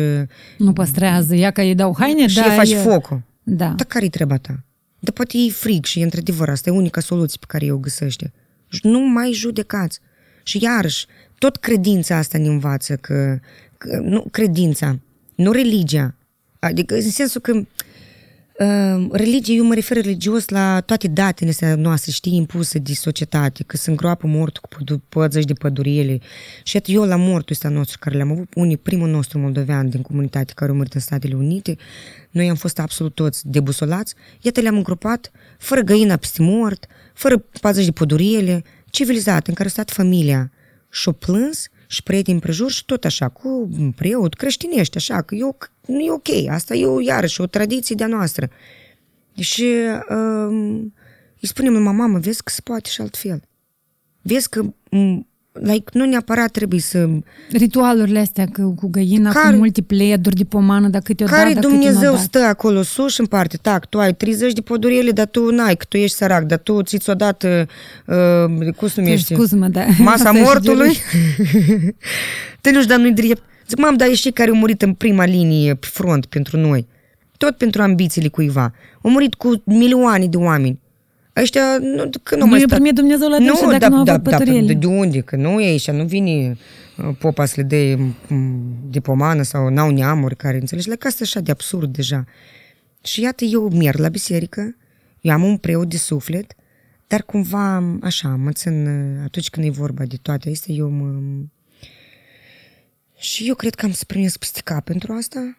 [0.58, 1.34] Nu păstrează.
[1.34, 3.22] Ia că îi dau haine, și da, le faci e- focul.
[3.42, 3.68] Da.
[3.68, 4.62] Dar care-i treaba ta?
[4.98, 7.78] Dar poate e frig și e într-adevăr, asta e unica soluție pe care eu o
[7.78, 8.32] găsește.
[8.68, 10.00] Și nu mai judecați.
[10.42, 11.06] Și iarăși,
[11.38, 13.38] tot credința asta ne învață că,
[13.78, 14.98] că nu credința,
[15.34, 16.14] nu religia.
[16.58, 17.66] Adică în sensul că uh,
[19.12, 23.76] religie, eu mă refer religios la toate datele astea noastre, știi, impuse de societate, că
[23.76, 26.18] se îngroapă mortul cu pădu- păzăși de păduriele.
[26.62, 30.02] Și iată eu la mortul ăsta nostru, care l-am avut unii, primul nostru moldovean din
[30.02, 31.76] comunitate care a murit în Statele Unite,
[32.30, 37.86] noi am fost absolut toți debusolați, iată le-am îngropat, fără găina peste mort, fără păzăși
[37.86, 40.52] de păduriele, civilizat, în care a stat familia
[40.90, 45.58] și-o plâns și prieteni împrejur și tot așa, cu preot, creștinești, așa, că eu,
[45.88, 48.50] nu e ok, asta e o, iarăși o tradiție de-a noastră.
[49.38, 49.66] Și
[50.10, 50.94] um,
[51.40, 53.42] îi spunem lui mama, vezi că se poate și altfel.
[54.22, 57.08] Vezi că m, like, nu neapărat trebuie să...
[57.50, 61.52] Ritualurile astea cu, cu găina, Care- cu multe pleduri de pomană, dacă câte o care
[61.52, 62.20] dat, dacă Dumnezeu câte n-o dat.
[62.20, 65.84] stă acolo sus în parte, tac, tu ai 30 de păduriele, dar tu n-ai, că
[65.88, 67.42] tu ești sărac, dar tu ți-ți-o dat,
[68.06, 69.34] uh, cum se numește?
[69.34, 69.84] Scuză-mă, da.
[69.98, 70.92] Masa Asta e mortului.
[70.92, 71.00] și
[72.60, 73.42] Te nu dar nu-i drept.
[73.68, 76.86] Zic, mam, dar ești cei care au murit în prima linie pe front pentru noi.
[77.36, 78.74] Tot pentru ambițiile cuiva.
[79.02, 80.80] Au murit cu milioane de oameni.
[81.36, 84.00] Ăștia, nu, că nu, Nu mai i-a sta- primit Dumnezeu la dânsul dacă da, nu
[84.00, 84.74] a da, avut da, păturiele.
[84.74, 85.20] de unde?
[85.20, 86.56] Că nu e aici, nu vine
[86.96, 87.96] uh, popa să le dea
[88.28, 90.88] mm, de pomană sau n-au neamuri care, înțelegi?
[90.88, 92.24] La că asta e așa de absurd deja.
[93.02, 94.76] Și iată, eu merg la biserică,
[95.20, 96.52] eu am un preot de suflet,
[97.06, 101.14] dar cumva, așa, mă țin, uh, atunci când e vorba de toate astea, eu mă...
[103.18, 105.58] Și eu cred că am să primesc peste cap pentru asta,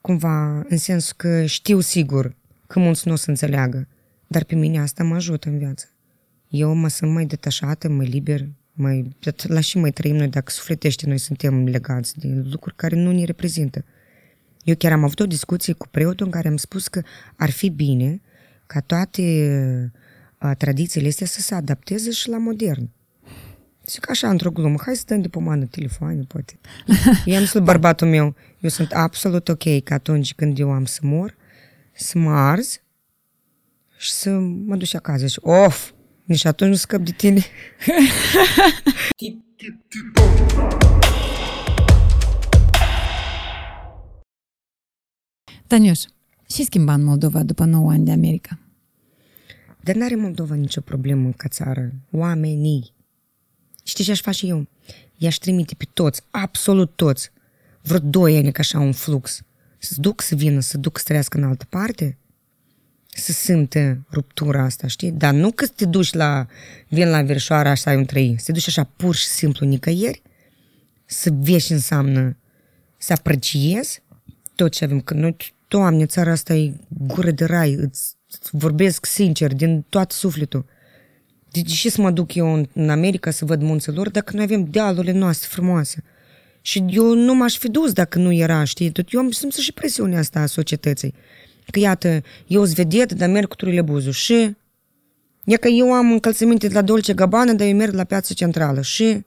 [0.00, 3.88] cumva, în sensul că știu sigur că mulți nu o să înțeleagă,
[4.26, 5.86] dar pe mine asta mă ajută în viață.
[6.48, 11.06] Eu mă sunt mai detașată, mai liber, mai, la și mai trăim noi, dacă sufletește,
[11.06, 13.84] noi suntem legați de lucruri care nu ne reprezintă.
[14.64, 17.02] Eu chiar am avut o discuție cu preotul în care am spus că
[17.36, 18.20] ar fi bine
[18.66, 19.22] ca toate
[20.42, 22.90] uh, tradițiile astea să se adapteze și la modern.
[23.88, 26.58] Zic așa, într-o glumă, hai să dăm de pomană telefoane, poate.
[27.24, 31.36] I-am spus bărbatul meu, eu sunt absolut ok că atunci când eu am să mor,
[31.92, 32.82] să mă arzi
[33.96, 35.26] și să mă duci acasă.
[35.26, 35.90] Și, of,
[36.24, 37.44] nici atunci nu scăp de tine.
[45.66, 46.00] Taniuș,
[46.46, 48.58] ce schimba în Moldova după 9 ani de America?
[49.80, 51.92] Dar n-are Moldova nicio problemă ca țară.
[52.10, 52.94] Oamenii.
[53.86, 54.66] Știi ce aș face eu?
[55.16, 57.30] I-aș trimite pe toți, absolut toți,
[57.82, 59.42] vreo doi ani ca așa un flux.
[59.78, 62.18] Să duc să vină, să duc să trăiască în altă parte,
[63.06, 65.10] să simte ruptura asta, știi?
[65.10, 66.46] Dar nu că te duci la,
[66.88, 70.22] vin la verișoara așa ai un trăi, să te duci așa pur și simplu nicăieri,
[71.04, 72.36] să vezi ce înseamnă
[72.96, 74.02] să apreciezi
[74.54, 75.00] tot ce avem.
[75.00, 75.36] Că noi,
[75.68, 78.16] Doamne, țara asta e gură de rai, îți
[78.50, 80.66] vorbesc sincer, din toată sufletul.
[81.62, 84.44] De ce să mă duc eu în, în America să văd munții lor dacă noi
[84.44, 86.02] avem dealurile noastre frumoase?
[86.60, 88.90] Și eu nu m-aș fi dus dacă nu era, știi?
[88.90, 91.14] Tot eu am simțit și presiunea asta a societății.
[91.70, 94.10] Că iată, eu sunt vedet, dar merg cu trurile buzu.
[94.10, 94.56] Și?
[95.44, 98.82] E că eu am încălțăminte de la Dolce Gabbana, dar eu merg la piața centrală.
[98.82, 99.24] Și?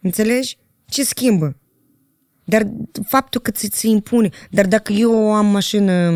[0.00, 0.58] Înțelegi?
[0.86, 1.56] Ce schimbă?
[2.44, 2.70] Dar
[3.06, 6.12] faptul că ți ți impune, dar dacă eu am mașină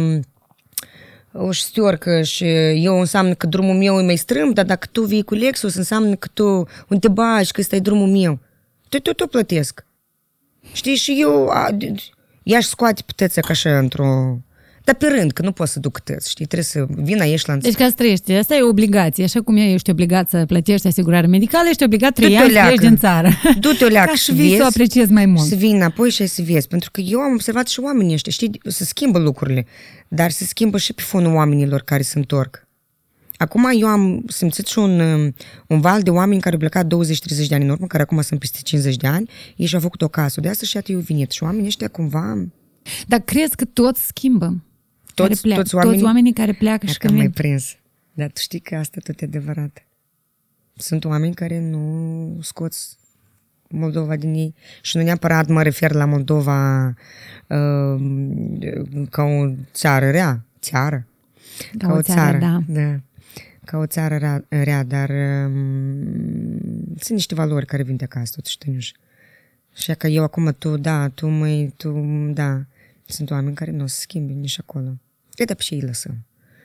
[1.36, 2.44] o știorcă și
[2.84, 6.14] eu înseamnă că drumul meu e mai strâmb, dar dacă tu vii cu Lexus, înseamnă
[6.14, 8.38] că tu unde bagi, că ăsta e drumul meu.
[8.88, 9.86] Tu tot o plătesc.
[10.72, 11.52] Știi, și eu
[12.42, 14.38] i-aș scoate puteția ca așa într-o
[14.84, 16.46] dar pe rând, că nu poți să duc tăți, știi?
[16.46, 19.24] Trebuie să vină, ești la Deci ca să trăiești, asta e o obligație.
[19.24, 22.96] Așa cum ești obligat să plătești asigurare medicală, ești obligat trei ani să ieși din
[22.96, 23.28] țară.
[23.60, 25.48] Du-te o leacă ca și vii vezi, să o apreciezi mai mult.
[25.48, 26.68] Să vii înapoi și să vezi.
[26.68, 29.66] Pentru că eu am observat și oamenii ăștia, știi, să schimbă lucrurile,
[30.08, 32.68] dar se schimbă și pe fonul oamenilor care se întorc.
[33.36, 35.00] Acum eu am simțit și un,
[35.66, 38.40] un val de oameni care au plecat 20-30 de ani în urmă, care acum sunt
[38.40, 40.40] peste 50 de ani, ei și-au făcut o casă.
[40.40, 41.30] De asta și iată eu venit.
[41.30, 42.44] Și oamenii ăștia cumva...
[43.06, 44.62] Dar crezi că toți schimbă?
[45.14, 47.34] Toți, care pleacă, toți, oamenii, toți oamenii care pleacă și Dacă am când mai vin.
[47.42, 47.76] prins.
[48.12, 49.86] Dar tu știi că asta tot e adevărat.
[50.76, 52.96] Sunt oameni care nu scoți
[53.68, 54.54] Moldova din ei.
[54.82, 56.86] Și nu neapărat mă refer la Moldova
[57.46, 58.00] uh,
[59.10, 60.44] ca o țară rea.
[60.60, 61.06] Țară.
[61.78, 62.62] Ca o țară, da.
[62.68, 63.00] da.
[63.64, 66.02] Ca o țară rea, rea dar um,
[66.96, 68.92] sunt niște valori care vin de acasă, totuși, Tăniuș.
[69.74, 71.90] Și că eu acum, tu, da, tu măi, tu,
[72.32, 72.64] da.
[73.06, 74.98] Sunt oameni care nu o să schimbe nici acolo.
[75.34, 76.24] E, dar pe și ei lăsăm.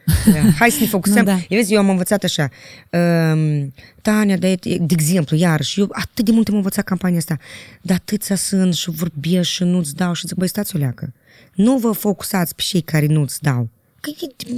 [0.34, 0.52] Da.
[0.52, 1.16] Hai să ne focusăm.
[1.16, 1.34] Nu, da.
[1.34, 2.50] Eu, vezi, eu am învățat așa.
[2.92, 7.38] Um, Tania, de, de exemplu, iarăși, eu atât de mult am învățat campania asta,
[7.82, 11.14] dar atâția sunt și vorbesc și nu-ți dau și zic, băi, stați o leacă.
[11.54, 13.70] Nu vă focusați pe cei care nu-ți dau.
[14.00, 14.12] Că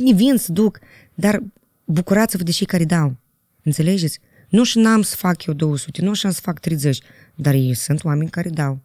[0.03, 0.79] ne vin să duc,
[1.13, 1.43] dar
[1.85, 3.15] bucurați-vă de cei care dau.
[3.63, 4.19] Înțelegeți?
[4.49, 6.99] Nu și n-am să fac eu 200, nu și am să fac 30,
[7.35, 8.79] dar ei sunt oameni care dau.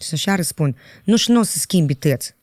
[0.00, 0.76] Și așa răspund.
[1.04, 2.34] Nu și nu o să schimbi tăți.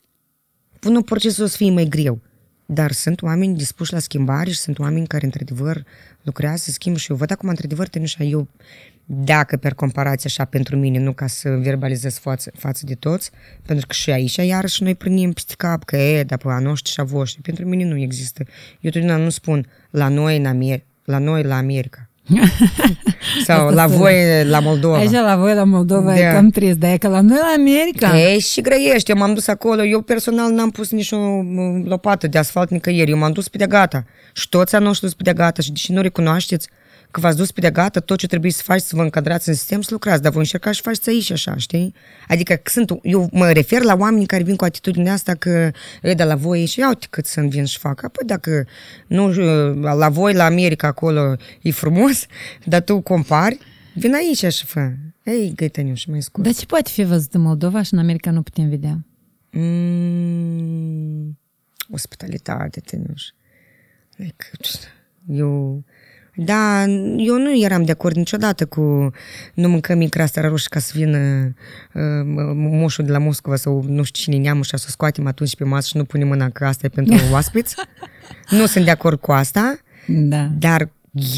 [0.88, 2.20] Nu procesul o să fie mai greu.
[2.66, 5.84] Dar sunt oameni dispuși la schimbare și sunt oameni care, într-adevăr,
[6.22, 8.48] lucrează, schimbă și eu văd acum, într-adevăr, Tenușa, eu,
[9.06, 13.30] dacă per comparație așa pentru mine, nu ca să verbalizez față, față de toți,
[13.66, 16.92] pentru că și aici, iarăși, noi prindem peste cap că, e, dar pe a noștri
[16.92, 18.44] și a voștri, pentru mine nu există.
[18.80, 22.08] Eu totdeauna nu spun la noi, în Amer- la noi, la America.
[23.46, 24.96] Sau la voi, la Moldova.
[24.96, 26.18] Așa la voi la Moldova da.
[26.18, 26.32] e Da.
[26.32, 28.18] cam trist, dar e că la noi la America.
[28.18, 32.26] Ei, și grăiești, eu m-am dus acolo, eu personal n-am pus nici o m, lopată
[32.26, 34.04] de asfalt nicăieri, eu m-am dus pe de gata.
[34.32, 36.68] Și toți am dus pe de gata și deși nu recunoașteți
[37.16, 39.54] că v-ați dus pe de gata, tot ce trebuie să faci să vă încadrați în
[39.54, 41.94] sistem, să lucrați, dar voi încercați și faceți aici așa, știi?
[42.28, 45.70] Adică că sunt, eu mă refer la oamenii care vin cu atitudinea asta că
[46.02, 48.02] e de la voi și ia uite cât să-mi vin și fac.
[48.02, 48.66] Apoi dacă
[49.06, 49.28] nu,
[49.74, 52.26] la voi, la America acolo e frumos,
[52.64, 53.58] dar tu compari,
[53.94, 54.92] vin aici și fă.
[55.22, 56.46] Ei, găităniu și mai scurt.
[56.46, 59.04] Dar ce poate fi văzut în Moldova și în America nu putem vedea?
[59.50, 61.38] Mm,
[61.90, 63.24] ospitalitate, Tănuș.
[64.16, 64.50] Like,
[65.28, 65.84] eu...
[66.36, 66.82] Da,
[67.16, 68.80] eu nu eram de acord niciodată cu
[69.54, 71.18] nu mâncăm în crastara roșie ca să vină
[71.92, 72.02] uh,
[72.54, 75.64] moșul de la Moscova sau nu știu cine neamul și să o scoatem atunci pe
[75.64, 77.74] masă și nu punem mâna că asta e pentru oaspeți.
[78.50, 80.48] nu sunt de acord cu asta, Da.
[80.58, 80.88] dar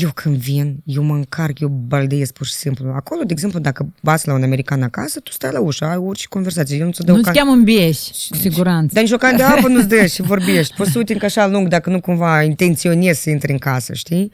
[0.01, 2.93] eu când vin, eu mă încarc, eu baldeiesc pur și simplu.
[2.95, 6.27] Acolo, de exemplu, dacă bați la un american acasă, tu stai la ușă, ai orice
[6.29, 6.77] conversație.
[6.77, 7.99] Eu nu ți dau Nu-ți ca- cheamă în bieș,
[8.31, 8.91] cu siguranță.
[8.95, 10.75] dar nici o can de apă nu-ți dă și vorbești.
[10.77, 14.33] Poți să uite încă așa lung dacă nu cumva intenționezi să intri în casă, știi?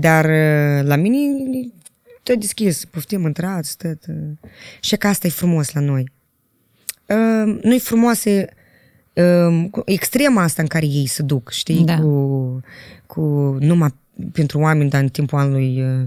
[0.00, 1.16] Dar uh, la mine
[1.58, 1.68] e
[2.22, 3.98] tot deschis, poftim, intrați, tot.
[4.08, 4.14] uh.
[4.80, 6.10] Și că asta e frumos la noi.
[7.06, 8.30] Uh, nu e frumoasă
[9.12, 11.98] uh, cu- extrema asta în care ei se duc, știi, Da.
[11.98, 12.60] cu,
[13.06, 13.20] cu
[13.60, 13.94] numai
[14.32, 16.04] pentru oameni, dar în timpul anului uh,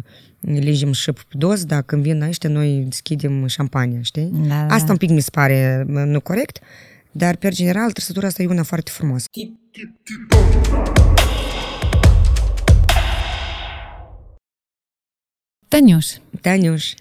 [0.62, 4.30] legem și pe dos, dar când vin ăștia, noi deschidem șampania, știi?
[4.34, 4.92] Da, da, Asta da.
[4.92, 6.60] un pic mi se pare uh, nu corect,
[7.12, 9.26] dar, pe general, trăsătura asta e una foarte frumoasă.
[9.32, 9.50] Tăniuș,
[16.42, 16.94] Taniuș,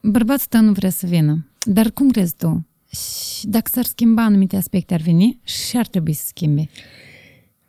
[0.00, 1.46] bărbatul tău nu vrea să vină.
[1.58, 2.66] Dar cum crezi tu?
[2.90, 6.68] Și dacă s-ar schimba anumite aspecte, ar veni și ar trebui să schimbe.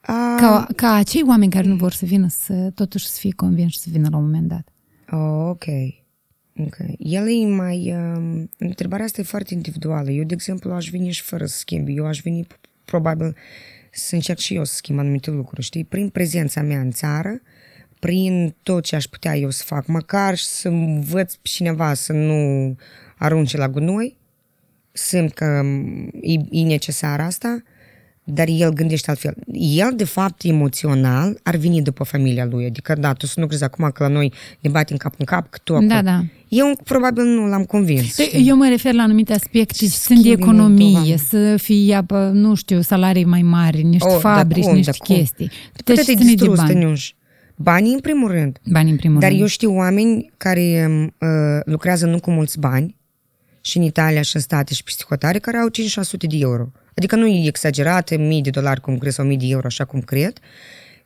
[0.02, 3.80] a, Ca, ca acei oameni care nu vor să vină să totuși să fie convinși
[3.80, 4.68] să vină la un moment dat.
[5.12, 5.66] Oh, ok.
[6.66, 6.78] Ok.
[6.97, 7.93] El e mai...
[7.95, 10.12] Um, întrebarea asta e foarte individuală.
[10.12, 11.88] Eu, de exemplu, aș veni și fără să schimb.
[11.89, 12.47] Eu aș veni,
[12.86, 13.36] probabil,
[13.91, 15.84] să încerc și eu să schimb anumite lucruri, știi?
[15.84, 17.41] Prin prezența mea în țară,
[18.00, 22.14] prin tot ce aș putea eu să fac, măcar și să învăț pe cineva să
[22.14, 22.76] nu
[23.18, 24.18] arunce la gunoi,
[24.91, 27.64] simt că um, e, e necesar asta,
[28.24, 29.36] dar el gândește altfel.
[29.54, 32.66] El, de fapt, emoțional, ar veni după familia lui.
[32.66, 35.50] Adică, da, tu să nu crezi acum că la noi ne batem cap în cap,
[35.50, 35.88] că tu acolo.
[35.89, 36.24] Da, da.
[36.47, 38.16] Eu probabil nu l-am convins.
[38.16, 38.47] Păi, știi?
[38.47, 41.16] Eu mă refer la anumite aspecte ce sunt de Schimbi economie, Moldova.
[41.30, 45.06] să fie, bă, nu știu, salarii mai mari, niște Oh, da, fabrici, cum, niște da,
[45.06, 45.16] cum?
[45.16, 45.52] chestii.
[45.74, 46.74] Cât Deci te-ai ține de distrus, bani.
[46.74, 47.12] Tăniuș?
[47.62, 48.60] Banii, în primul rând.
[48.66, 49.41] Bani în primul Dar rând.
[49.41, 50.88] eu știu oameni care
[51.20, 52.99] uh, lucrează nu cu mulți bani,
[53.62, 55.72] și în Italia și în state și peste hotare, care au 5-600
[56.30, 56.72] de euro.
[56.95, 60.01] Adică nu e exagerat, mii de dolari cum cred sau mii de euro, așa cum
[60.01, 60.39] cred,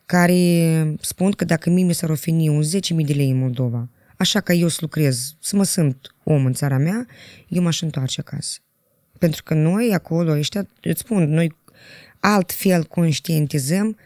[0.06, 4.40] care spun că dacă mie mi s-ar oferi un 10.000 de lei în Moldova, așa
[4.40, 7.06] că eu să lucrez, să mă simt om în țara mea,
[7.48, 8.58] eu m-aș întoarce acasă.
[9.18, 11.56] Pentru că noi acolo, ăștia, îți spun, noi
[12.20, 13.96] altfel conștientizăm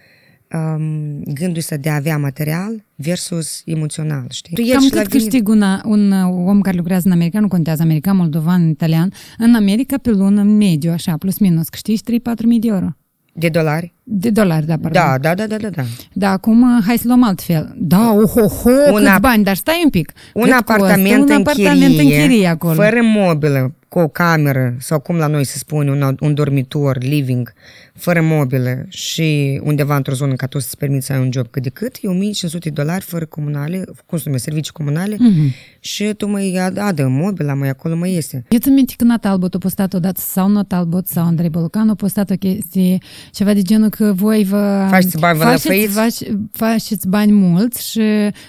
[0.54, 4.54] um, gândul ăsta de a avea material versus emoțional, știi?
[4.56, 7.40] Tu Cam ieși la cât venit- câștig un, un uh, om care lucrează în America,
[7.40, 12.02] nu contează american, moldovan, italian, în America pe lună, în mediu, așa, plus minus, câștigi
[12.02, 12.86] 3-4 mii de euro.
[13.32, 13.94] De dolari?
[14.02, 15.02] De dolari, da, pardon.
[15.02, 15.82] Da, da, da, da, da, da.
[16.12, 17.74] Da, acum uh, hai să luăm altfel.
[17.78, 20.12] Da, oho-ho, Un câți ap- bani, dar stai un pic.
[20.34, 21.20] Un Cât apartament, costă?
[21.20, 22.74] un în, apartament chirie, în chirie acolo.
[22.74, 27.52] fără mobilă, cu o cameră, sau cum la noi se spune, un, un dormitor, living,
[27.94, 31.62] fără mobilă și undeva într-o zonă ca tu să-ți permiți să ai un job cât
[31.62, 35.52] de cât, e 1500 de dolari fără comunale, cum se numește, servicii comunale Mhm.
[35.80, 38.44] și tu mai adă mobila, mai acolo mai este.
[38.48, 42.30] Eu țin minte că Natalbot a postat odată, sau Natalbot, sau Andrei Bolucan a postat
[42.30, 42.98] o chestie,
[43.32, 44.86] ceva de genul că voi vă...
[44.90, 45.92] Faceți bani, vă faceți, lăfăiți?
[46.00, 48.00] faci- faceți bani mulți, și,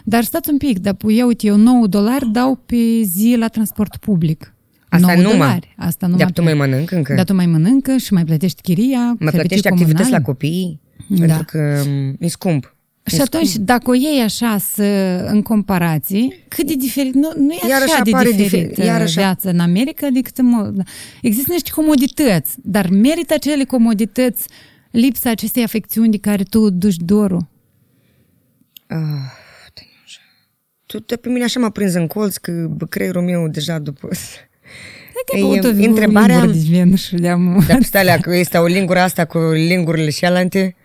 [0.04, 3.96] dar stați un pic, dar eu, uite, eu 9 dolari dau pe zi la transport
[3.98, 4.54] public.
[4.90, 5.38] Asta 9 numai?
[5.38, 5.74] dolari.
[5.78, 7.14] Asta numai Dar tu pe- mai mănânc încă?
[7.14, 10.18] Dar tu mai mănâncă și mai plătești chiria, Mă servicii plătești activități comunale.
[10.18, 10.82] la copii?
[11.08, 11.26] Da.
[11.26, 12.76] Pentru că m, e scump.
[13.04, 14.84] E Și atunci, dacă o iei așa să,
[15.32, 19.14] în comparații, cât de diferit, nu, nu e Iarăși așa de apare diferit difer- iarăși-
[19.18, 20.84] viața în America decât în Moldova.
[21.22, 24.48] Există niște comodități, dar merită acele comodități
[24.92, 27.48] lipsa acestei afecțiuni de care tu duci dorul.
[28.88, 28.98] Ah,
[29.74, 30.22] Tăniușa.
[30.86, 34.10] tu te pe mine așa m-a prins în colț că bă, creierul meu deja după...
[35.36, 37.64] Hai E, că e, întrebarea- De ven și de-am...
[37.68, 40.76] Dar stai alea, că este o lingură asta cu lingurile și alante.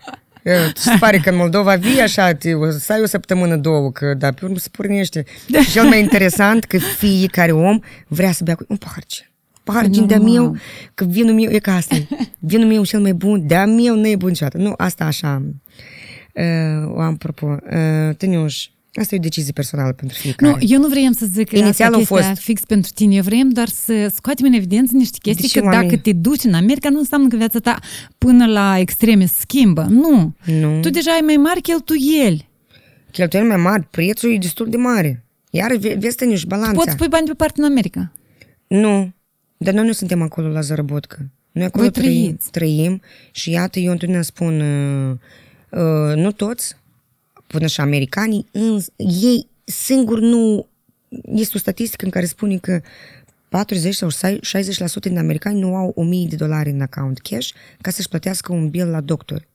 [0.73, 3.91] Ți se pare că în Moldova vii așa, te, o să ai o săptămână, două,
[3.93, 5.25] că da, pe urmă se pornește.
[5.65, 7.79] Și cel mai interesant că fiecare om
[8.09, 9.31] vrea să bea cu un paharce.
[9.65, 10.33] Pahar din de Normal.
[10.41, 10.57] meu,
[10.95, 11.97] că vinul meu e ca asta.
[12.39, 14.59] Vinul meu e cel mai bun, de meu nu e bun niciodată.
[14.59, 15.43] Nu, asta așa
[16.35, 17.47] uh, o am apropo.
[17.47, 18.67] Uh, Tăniuș,
[19.01, 20.51] asta e o decizie personală pentru fiecare.
[20.53, 23.15] Nu, eu nu vreau să zic că Inițial asta au chestia fost- fix pentru tine.
[23.15, 26.45] Eu vreau doar să scoatem în evidență niște chestii ce că dacă oamenii- te duci
[26.45, 27.79] în America, nu înseamnă că viața ta
[28.19, 29.87] până la extreme se schimbă.
[29.89, 30.35] Nu.
[30.61, 30.81] Nu.
[30.81, 32.49] Tu deja ai mai mari cheltuieli.
[33.11, 35.25] Cheltuieli mai mari, prețul e destul de mare.
[35.51, 36.73] Iar ve- vezi Tăniuș, balanța.
[36.83, 38.13] Poți pui bani pe parte în America.
[38.67, 39.13] Nu,
[39.57, 41.31] dar noi nu suntem acolo la Zărăbotcă.
[41.53, 42.51] Noi acolo Voi trăim, trăiți.
[42.51, 43.01] trăim
[43.33, 45.17] și iată, eu întotdeauna spun, uh,
[45.71, 46.77] uh, nu toți,
[47.47, 50.67] până și americanii, în, ei singuri nu...
[51.25, 52.81] Este o statistică în care spune că
[53.49, 54.11] 40 sau 60%
[55.01, 57.49] din americani nu au 1000 de dolari în account cash
[57.81, 59.47] ca să-și plătească un bill la doctor.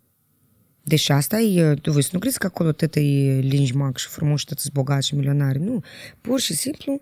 [0.84, 3.00] Deci asta e, tu voi să nu crezi că acolo tot e
[3.40, 5.60] linjmac și frumos și toți bogați și milionari.
[5.60, 5.82] Nu,
[6.22, 7.02] pur și simplu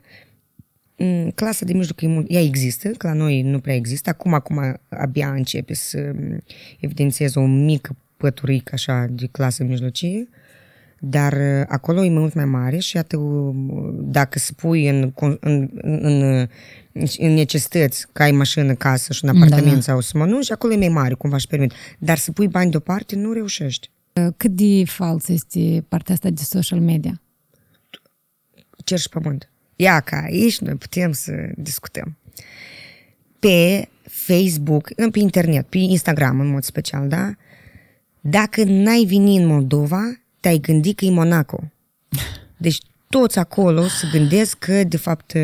[0.97, 4.09] Mm, clasa de mijloc, e mult- ea există, că la noi nu prea există.
[4.09, 6.43] Acum, acum abia începe să mm,
[6.79, 10.27] evidențieze o mică păturică așa de clasă mijlocie,
[11.00, 13.56] dar uh, acolo e mult mai mare și iată, uh,
[13.93, 16.48] dacă spui în, con- în, în, în,
[17.18, 19.82] în necesități că ai mașină, casă și un apartament Da.
[19.82, 21.72] sau să mănânci, acolo e mai mare, cumva își permit.
[22.00, 23.89] Dar să pui bani deoparte, nu reușești.
[24.38, 27.22] Cât de fals este partea asta de social media?
[28.88, 29.50] cer și pământ.
[29.76, 32.18] Ia ca aici noi putem să discutăm.
[33.39, 37.36] Pe Facebook, pe internet, pe Instagram în mod special, da?
[38.22, 41.64] Dacă n-ai venit în Moldova, te-ai gândit că e Monaco.
[42.58, 42.78] Deci
[43.10, 45.41] toți acolo se gândesc că, de fapt, uh,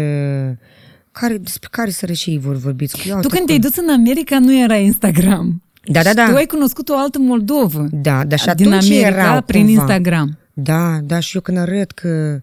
[1.12, 3.08] care, despre care sărășii vor vorbiți.
[3.08, 5.62] Că, tu când te-ai dus în America nu era Instagram.
[5.86, 6.24] Da, da, da.
[6.26, 7.88] Și tu ai cunoscut o altă Moldovă.
[7.92, 9.80] Da, dar și din atunci America erau prin cumva.
[9.82, 10.38] Instagram.
[10.54, 12.40] Da, da, și eu când arăt că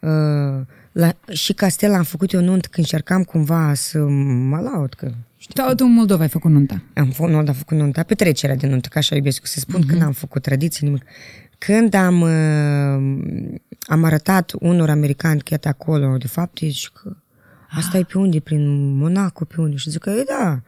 [0.00, 3.98] uh, la, și Castel am făcut eu nuntă când încercam cumva să
[4.48, 5.10] mă laud că
[5.54, 6.82] Tu, tu în Moldova ai făcut nunta.
[6.94, 9.84] am făcut, nu, am făcut nunta, petrecerea de nuntă, că așa iubesc să spun, Mhm.
[9.84, 9.90] uh-huh.
[9.90, 11.02] când am făcut tradiții, nimic.
[11.66, 17.16] Când am, uh, am arătat unor americani că iată acolo, de fapt, zici că
[17.70, 19.76] asta e pe unde, prin Monaco, pe unde?
[19.76, 20.62] Și zic că, e da,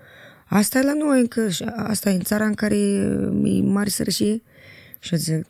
[0.46, 4.42] asta e la noi încă, și asta e în țara în care e mare sărășie.
[4.98, 5.46] Și eu zic,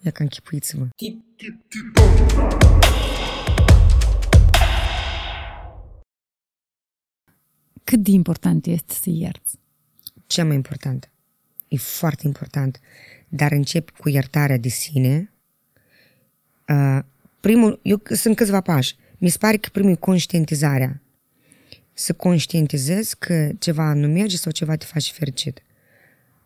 [0.00, 0.88] ia că închipuiți-vă.
[7.84, 9.58] Cât de important este să ierți?
[10.28, 11.10] cea mai important.
[11.68, 12.80] E foarte important.
[13.28, 15.32] Dar încep cu iertarea de sine.
[16.68, 16.98] Uh,
[17.40, 18.96] primul, eu sunt câțiva pași.
[19.18, 21.02] Mi se pare că primul e conștientizarea.
[21.92, 25.62] Să conștientizezi că ceva nu merge sau ceva te face fericit.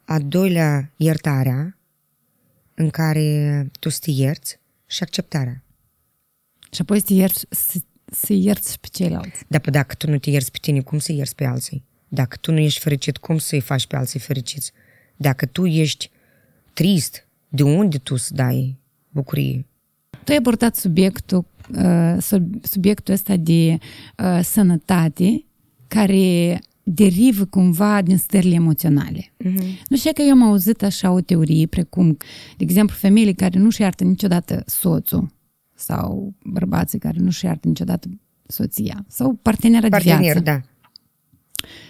[0.05, 1.79] A doilea, iertarea,
[2.75, 5.63] în care tu să te ierți și acceptarea.
[6.73, 9.45] Și apoi să ierți, să, să ierți și pe ceilalți.
[9.49, 11.85] Dar pe dacă tu nu te ierți pe tine, cum să ierți pe alții?
[12.09, 14.73] Dacă tu nu ești fericit, cum să-i faci pe alții fericiți?
[15.17, 16.11] Dacă tu ești
[16.73, 19.67] trist, de unde tu să dai bucurie?
[20.11, 21.45] Tu ai abordat subiectul,
[21.77, 23.79] uh, sub- subiectul ăsta de
[24.19, 25.45] uh, sănătate
[25.89, 29.33] care derivă cumva din stările emoționale.
[29.45, 29.87] Mm-hmm.
[29.89, 32.17] Nu știu că eu am auzit așa o teorie, precum,
[32.57, 35.31] de exemplu, femeile care nu-și iartă niciodată soțul
[35.75, 38.09] sau bărbații care nu-și iartă niciodată
[38.47, 40.41] soția sau partenera de Partener, viață.
[40.41, 40.61] da.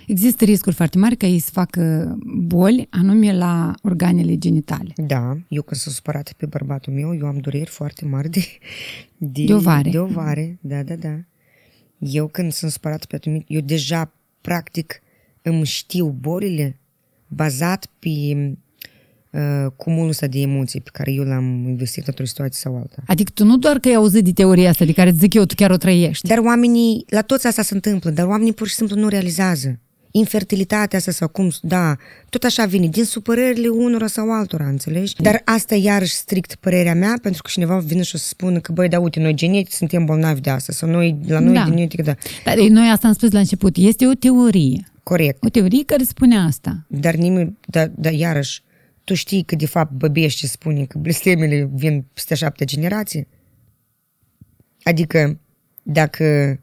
[0.06, 4.92] Există riscuri foarte mari ca ei să facă boli, anume la organele genitale.
[4.96, 8.44] Da, eu când sunt supărat pe bărbatul meu, eu am dureri foarte mari de...
[9.16, 9.90] De, De ovare.
[9.90, 11.18] De ovare, da, da, da.
[11.98, 15.02] Eu când sunt supărat pe atunci, eu deja, practic,
[15.42, 16.76] îmi știu bolile
[17.28, 18.08] bazat pe
[19.30, 23.02] uh, cumulul ăsta de emoții pe care eu l-am investit într-o situație sau alta.
[23.06, 25.44] Adică tu nu doar că ai auzit de teoria asta de care îți zic eu,
[25.44, 26.28] tu chiar o trăiești.
[26.28, 29.78] Dar oamenii, la toți asta se întâmplă, dar oamenii pur și simplu nu realizează.
[30.14, 31.96] Infertilitatea asta sau cum, da,
[32.28, 35.14] tot așa vine, din supărările unora sau altora, înțelegi?
[35.16, 38.72] Dar asta iarăși strict părerea mea, pentru că cineva vine și o să spună că,
[38.72, 41.64] băi, da, uite, noi genetic suntem bolnavi de asta, sau noi, la noi Da.
[41.68, 42.14] genetic, da.
[42.44, 43.76] Dar noi asta am spus la început.
[43.76, 44.86] Este o teorie.
[45.02, 45.44] Corect.
[45.44, 46.86] O teorie care spune asta.
[46.88, 48.62] Dar nimeni, dar, dar iarăși,
[49.04, 53.26] tu știi că de fapt băbește spune că blestemele vin peste șapte generații?
[54.82, 55.40] Adică
[55.82, 56.58] dacă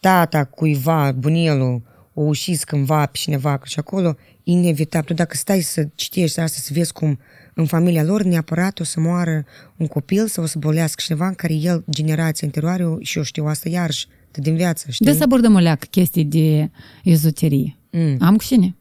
[0.00, 1.82] tata cuiva, bunelul,
[2.18, 6.92] o ușis cândva pe cineva și acolo, inevitabil, dacă stai să citești asta, să vezi
[6.92, 7.18] cum
[7.54, 9.44] în familia lor neapărat o să moară
[9.76, 13.46] un copil sau o să bolească cineva în care el, generația anterioară, și eu știu
[13.46, 15.06] asta iarăși, de din viață, știi?
[15.06, 16.70] De să abordăm o leacă chestii de
[17.04, 17.76] ezoterie.
[17.90, 18.16] Mm.
[18.20, 18.76] Am cu cine?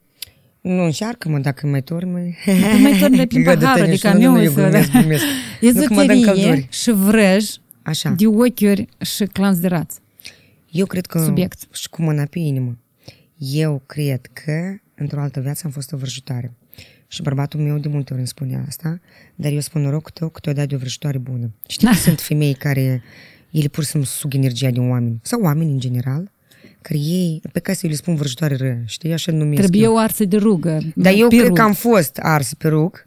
[0.62, 2.38] Nu încearcă-mă dacă mai torni.
[2.46, 4.46] Tu mai torni prin Gata, paharul de Tăniș, nu, nu, camion.
[4.46, 5.24] eu glumesc, glumesc.
[5.62, 6.68] Nu că mă dă în Ezoterie călduri.
[6.72, 7.46] și vrăj
[7.82, 8.10] Așa.
[8.10, 10.00] de ochiuri și clanți de rați.
[10.72, 11.24] Eu cred că...
[11.24, 11.68] Subiect.
[11.74, 12.78] Și cu mâna pe inimă.
[13.38, 16.54] Eu cred că într-o altă viață am fost o vrăjitoare.
[17.08, 19.00] Și bărbatul meu de multe ori îmi spune asta,
[19.36, 21.52] dar eu spun norocul tău că tu dat de o vrăjitoare bună.
[21.68, 23.02] Știi că sunt femei care
[23.52, 26.32] ele pur și simplu sug energia din oameni, sau oameni în general,
[26.82, 29.94] care ei, pe care să eu le spun vrăjitoare ră, știi, așa numesc Trebuie eu.
[29.94, 30.80] o arsă de rugă.
[30.96, 31.44] Dar eu pirul.
[31.44, 33.07] cred că am fost ars pe rug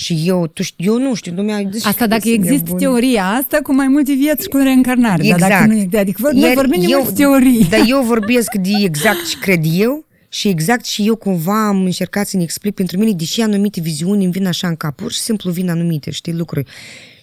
[0.00, 1.56] și eu, tu știi, eu nu știu, lumea...
[1.72, 2.78] zice Asta că dacă sunt există nebun.
[2.78, 5.22] teoria asta cu mai multe vieți și cu reîncarnare.
[5.28, 5.70] Dar dacă Exact.
[5.72, 7.66] nu e, adică vor- noi Iar vorbim de eu- multe teorii.
[7.70, 12.26] Dar eu vorbesc de exact ce cred eu și exact și eu cumva am încercat
[12.26, 15.18] să ne explic pentru mine, deși anumite viziuni îmi vin așa în cap, pur și
[15.20, 16.66] simplu vin anumite, știi, lucruri.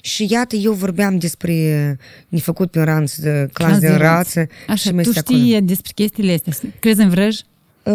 [0.02, 1.54] Și iată, eu vorbeam despre
[2.28, 4.48] nefăcut pe ranț, de clas de rață.
[4.68, 5.38] Așa, și mai tu este acolo.
[5.40, 6.70] știi despre chestiile astea.
[6.80, 7.38] Crezi în vrăj?
[7.84, 7.94] Uh,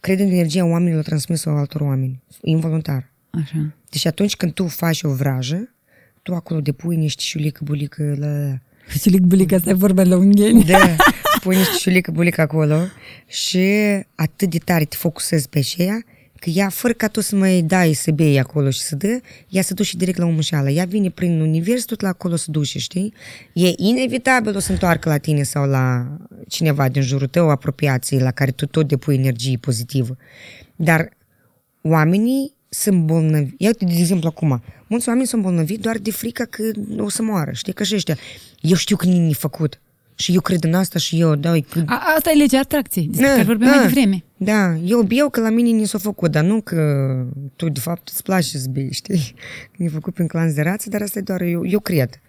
[0.00, 3.10] cred în energia oamenilor transmisă altor oameni, involuntar.
[3.30, 3.74] Așa.
[3.90, 5.74] Deci atunci când tu faci o vrajă,
[6.22, 8.58] tu acolo depui niște șulică, bulică la
[8.90, 10.64] Făcilic bulic, asta e vorba la ungheni.
[10.64, 10.96] Da,
[11.42, 12.80] pui niște șulică bulică acolo
[13.26, 13.68] și
[14.14, 16.04] atât de tare te focusezi pe aceea
[16.40, 19.62] că ea, fără ca tu să mai dai să bei acolo și să dă, ea
[19.62, 20.70] se duce direct la umușeală.
[20.70, 23.14] Ea vine prin univers, tot la acolo se duce, știi?
[23.52, 26.16] E inevitabil o să întoarcă la tine sau la
[26.48, 30.16] cineva din jurul tău, apropiații, la care tu tot depui energie pozitivă.
[30.76, 31.08] Dar
[31.82, 33.54] oamenii sunt bolnavi.
[33.58, 36.62] Iată, de exemplu, acum, mulți oameni sunt bolnavi doar de frică că
[36.98, 38.18] o să moară, știi, că și ăștia.
[38.60, 39.80] Eu știu că nimic făcut.
[40.20, 41.82] Și eu cred în asta și eu, da, că...
[41.86, 44.24] A, asta e legea atracției, despre care vorbeam mai devreme.
[44.36, 46.82] Da, eu eu că la mine ni s-a făcut, dar nu că
[47.56, 49.34] tu, de fapt, îți place să bei, știi?
[49.78, 52.20] E făcut prin clanț de rață, dar asta e doar eu, eu cred.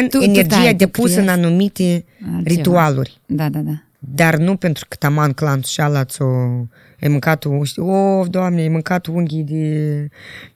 [0.00, 1.38] În Tu- tu energia stai, tu depusă în crezi?
[1.40, 2.04] anumite
[2.34, 2.42] Altceva.
[2.44, 3.20] ritualuri.
[3.26, 3.82] Da, da, da.
[4.08, 6.26] Dar nu pentru că taman clanțul și ala ți-o...
[7.02, 10.08] Ai mâncat, o, știi, o, doamne, ai mâncat unghii de...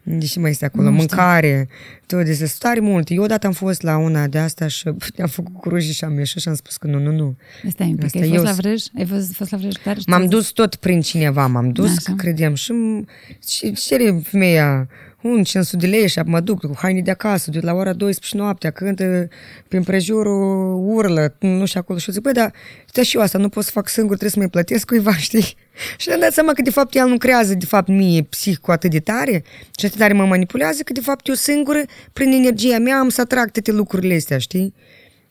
[0.03, 0.83] De ce mai este acolo?
[0.91, 1.17] Nu știu.
[1.17, 1.69] Mâncare.
[2.07, 3.11] Tot de sunt tare mult.
[3.11, 4.89] Eu odată am fost la una de asta și
[5.23, 7.37] am făcut cu ruji și am ieșit și am spus că nu, nu, nu.
[7.71, 8.83] Stai un pic, Asta ai eu fost la sunt- vrăj?
[8.99, 10.01] Ai fost, fost la vrăj tare?
[10.07, 12.01] M-am dus tot prin cineva, m-am dus, Așa.
[12.05, 13.09] că credeam și m-
[13.49, 14.89] și cere femeia
[15.23, 18.37] un 500 de lei și mă duc cu haine de acasă, de la ora 12
[18.37, 19.29] noaptea, cântă
[19.69, 21.99] prin prejurul, urlă, nu știu acolo.
[21.99, 22.53] Și eu zic, băi, dar
[22.87, 25.57] stai și eu asta nu pot să fac singur, trebuie să mai plătesc cuiva, știi?
[25.97, 28.71] Și am dat seama că de fapt el nu creează de fapt mie psihic cu
[28.71, 29.45] atât de tare
[29.79, 31.81] și atât de tare mă manipulează că de fapt eu singură,
[32.13, 34.75] prin energia mea, am să atrag toate lucrurile astea, știi?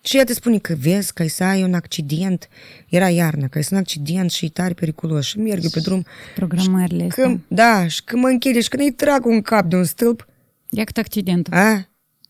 [0.08, 2.48] Și ea te spune că vezi că ai să ai un accident,
[2.90, 5.70] era iarna, că ai să ai un accident și e tare periculos și merg eu
[5.70, 6.06] pe drum.
[6.36, 7.40] Programările Că, astea.
[7.48, 10.28] da, și că mă închide și când îi trag un cap de un stâlp,
[10.70, 11.54] Ia cât accidentul.
[11.54, 11.88] a?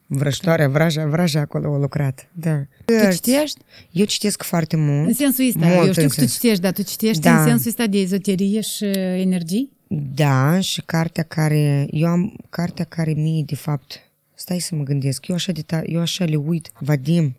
[0.07, 2.57] Vrăjitoarea, vraja, vraja acolo a lucrat, da.
[2.85, 3.61] Tu citești?
[3.91, 5.07] Eu citesc foarte mult.
[5.07, 6.33] În sensul ăsta, Mult eu știu în că tu sens.
[6.33, 7.39] citești, dar tu citești Da.
[7.41, 8.83] în sensul ăsta de ezoterie și
[9.19, 9.71] energii?
[10.15, 13.99] Da, și cartea care, eu am cartea care mie, de fapt,
[14.33, 17.35] stai să mă gândesc, eu așa, de ta, eu așa le uit, Vadim,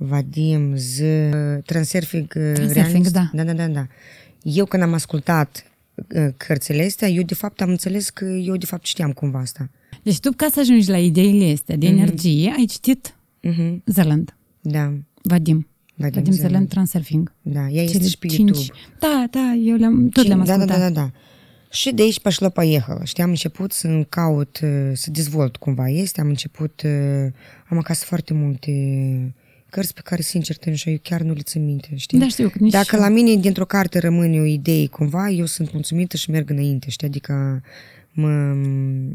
[0.00, 0.98] Vadim, Z,
[1.64, 3.12] Transurfing, Transurfing, Realist.
[3.12, 3.30] da.
[3.32, 3.42] da.
[3.44, 3.86] Da, da, da.
[4.42, 8.66] Eu când am ascultat uh, cărțile astea, eu de fapt am înțeles că eu de
[8.66, 9.70] fapt știam cumva asta.
[10.02, 11.84] Deci tu, ca să ajungi la ideile astea Mhm.
[11.84, 13.10] de energie, ai citit
[13.48, 13.76] Uh-huh.
[13.84, 14.92] Zeland, Da,
[15.22, 15.68] Vadim.
[15.94, 16.34] Vadim Vadim Zeland.
[16.50, 17.32] Zeland Transurfing.
[17.42, 18.48] da, ea este Cele și pe cinci.
[18.56, 18.78] YouTube.
[18.98, 20.78] Da, da, eu le-am, tot le-am da, da, ascultat.
[20.78, 21.10] da, da, da.
[21.70, 23.04] Și de aici пошло поехало.
[23.04, 27.26] Știi, am început să caut, uh, să dezvolt cumva este, am început, uh,
[27.68, 28.70] am acasă foarte multe
[29.71, 32.19] cărți pe care, sincer, te eu chiar nu le țin minte, știi?
[32.19, 33.01] Da, știu că nici Dacă eu.
[33.01, 37.07] la mine dintr-o carte rămâne o idee cumva, eu sunt mulțumită și merg înainte, știi?
[37.07, 37.61] Adică
[38.11, 38.53] mă,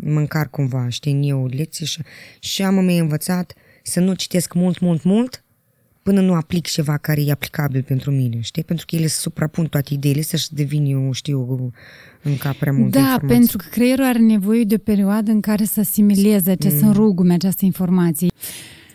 [0.01, 2.03] mă încarc cumva, știi, în eu lecții și,
[2.39, 5.45] și am mai învățat să nu citesc mult, mult, mult,
[6.03, 8.65] până nu aplic ceva care e aplicabil pentru mine, știi?
[8.65, 11.73] Pentru că ele se suprapun toate ideile astea și devin eu, știu,
[12.23, 13.37] în cap prea multe Da, informații.
[13.37, 16.93] pentru că creierul are nevoie de o perioadă în care să asimileze acest mm.
[16.93, 18.29] rugume, această informație.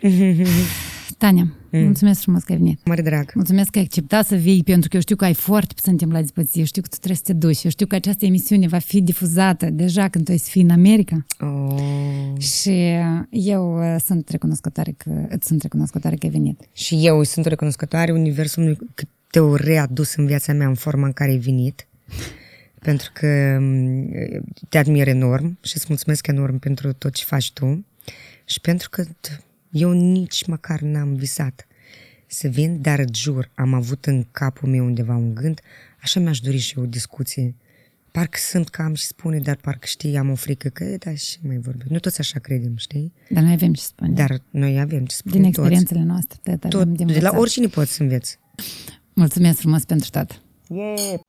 [1.22, 1.84] Tania, mm.
[1.84, 2.86] mulțumesc frumos că ai venit.
[2.86, 3.32] Mare drag.
[3.34, 6.11] Mulțumesc că ai acceptat să vii, pentru că eu știu că ai foarte puțin timp
[6.11, 6.59] la dispoziție.
[6.59, 7.63] Eu știu că tu trebuie să te duci.
[7.63, 10.69] Eu știu că această emisiune va fi difuzată deja când tu ai să fii în
[10.69, 11.26] America.
[11.39, 12.39] Oh.
[12.39, 12.95] Și
[13.30, 16.61] eu uh, sunt recunoscătoare că, îți sunt recunoscătoare că ai venit.
[16.74, 21.32] Și eu sunt recunoscătoare Universului că te-au readus în viața mea în forma în care
[21.32, 21.88] ai venit.
[22.80, 24.11] Pentru că m,
[24.69, 27.86] te admir enorm și îți mulțumesc enorm pentru tot ce faci tu.
[28.45, 31.67] Și pentru că t- eu nici măcar n-am visat
[32.28, 35.61] să vin, dar îți jur, am avut în capul meu undeva un gând,
[36.01, 37.55] așa mi-aș dori și eu o discuție.
[38.11, 41.13] Parcă sunt că am și spune, dar parcă știi, am o frică că, e, da,
[41.13, 41.89] și mai vorbesc.
[41.89, 43.13] Nu toți așa credem, știi?
[43.30, 44.11] Dar noi avem ce spune.
[44.11, 45.57] Dar noi avem ce spune Din toți.
[45.57, 46.39] experiențele noastre.
[46.43, 48.38] De, de, Tot, de la oricine poți să înveți.
[49.13, 50.41] Mulțumesc frumos pentru tot.
[50.67, 51.19] Yeah.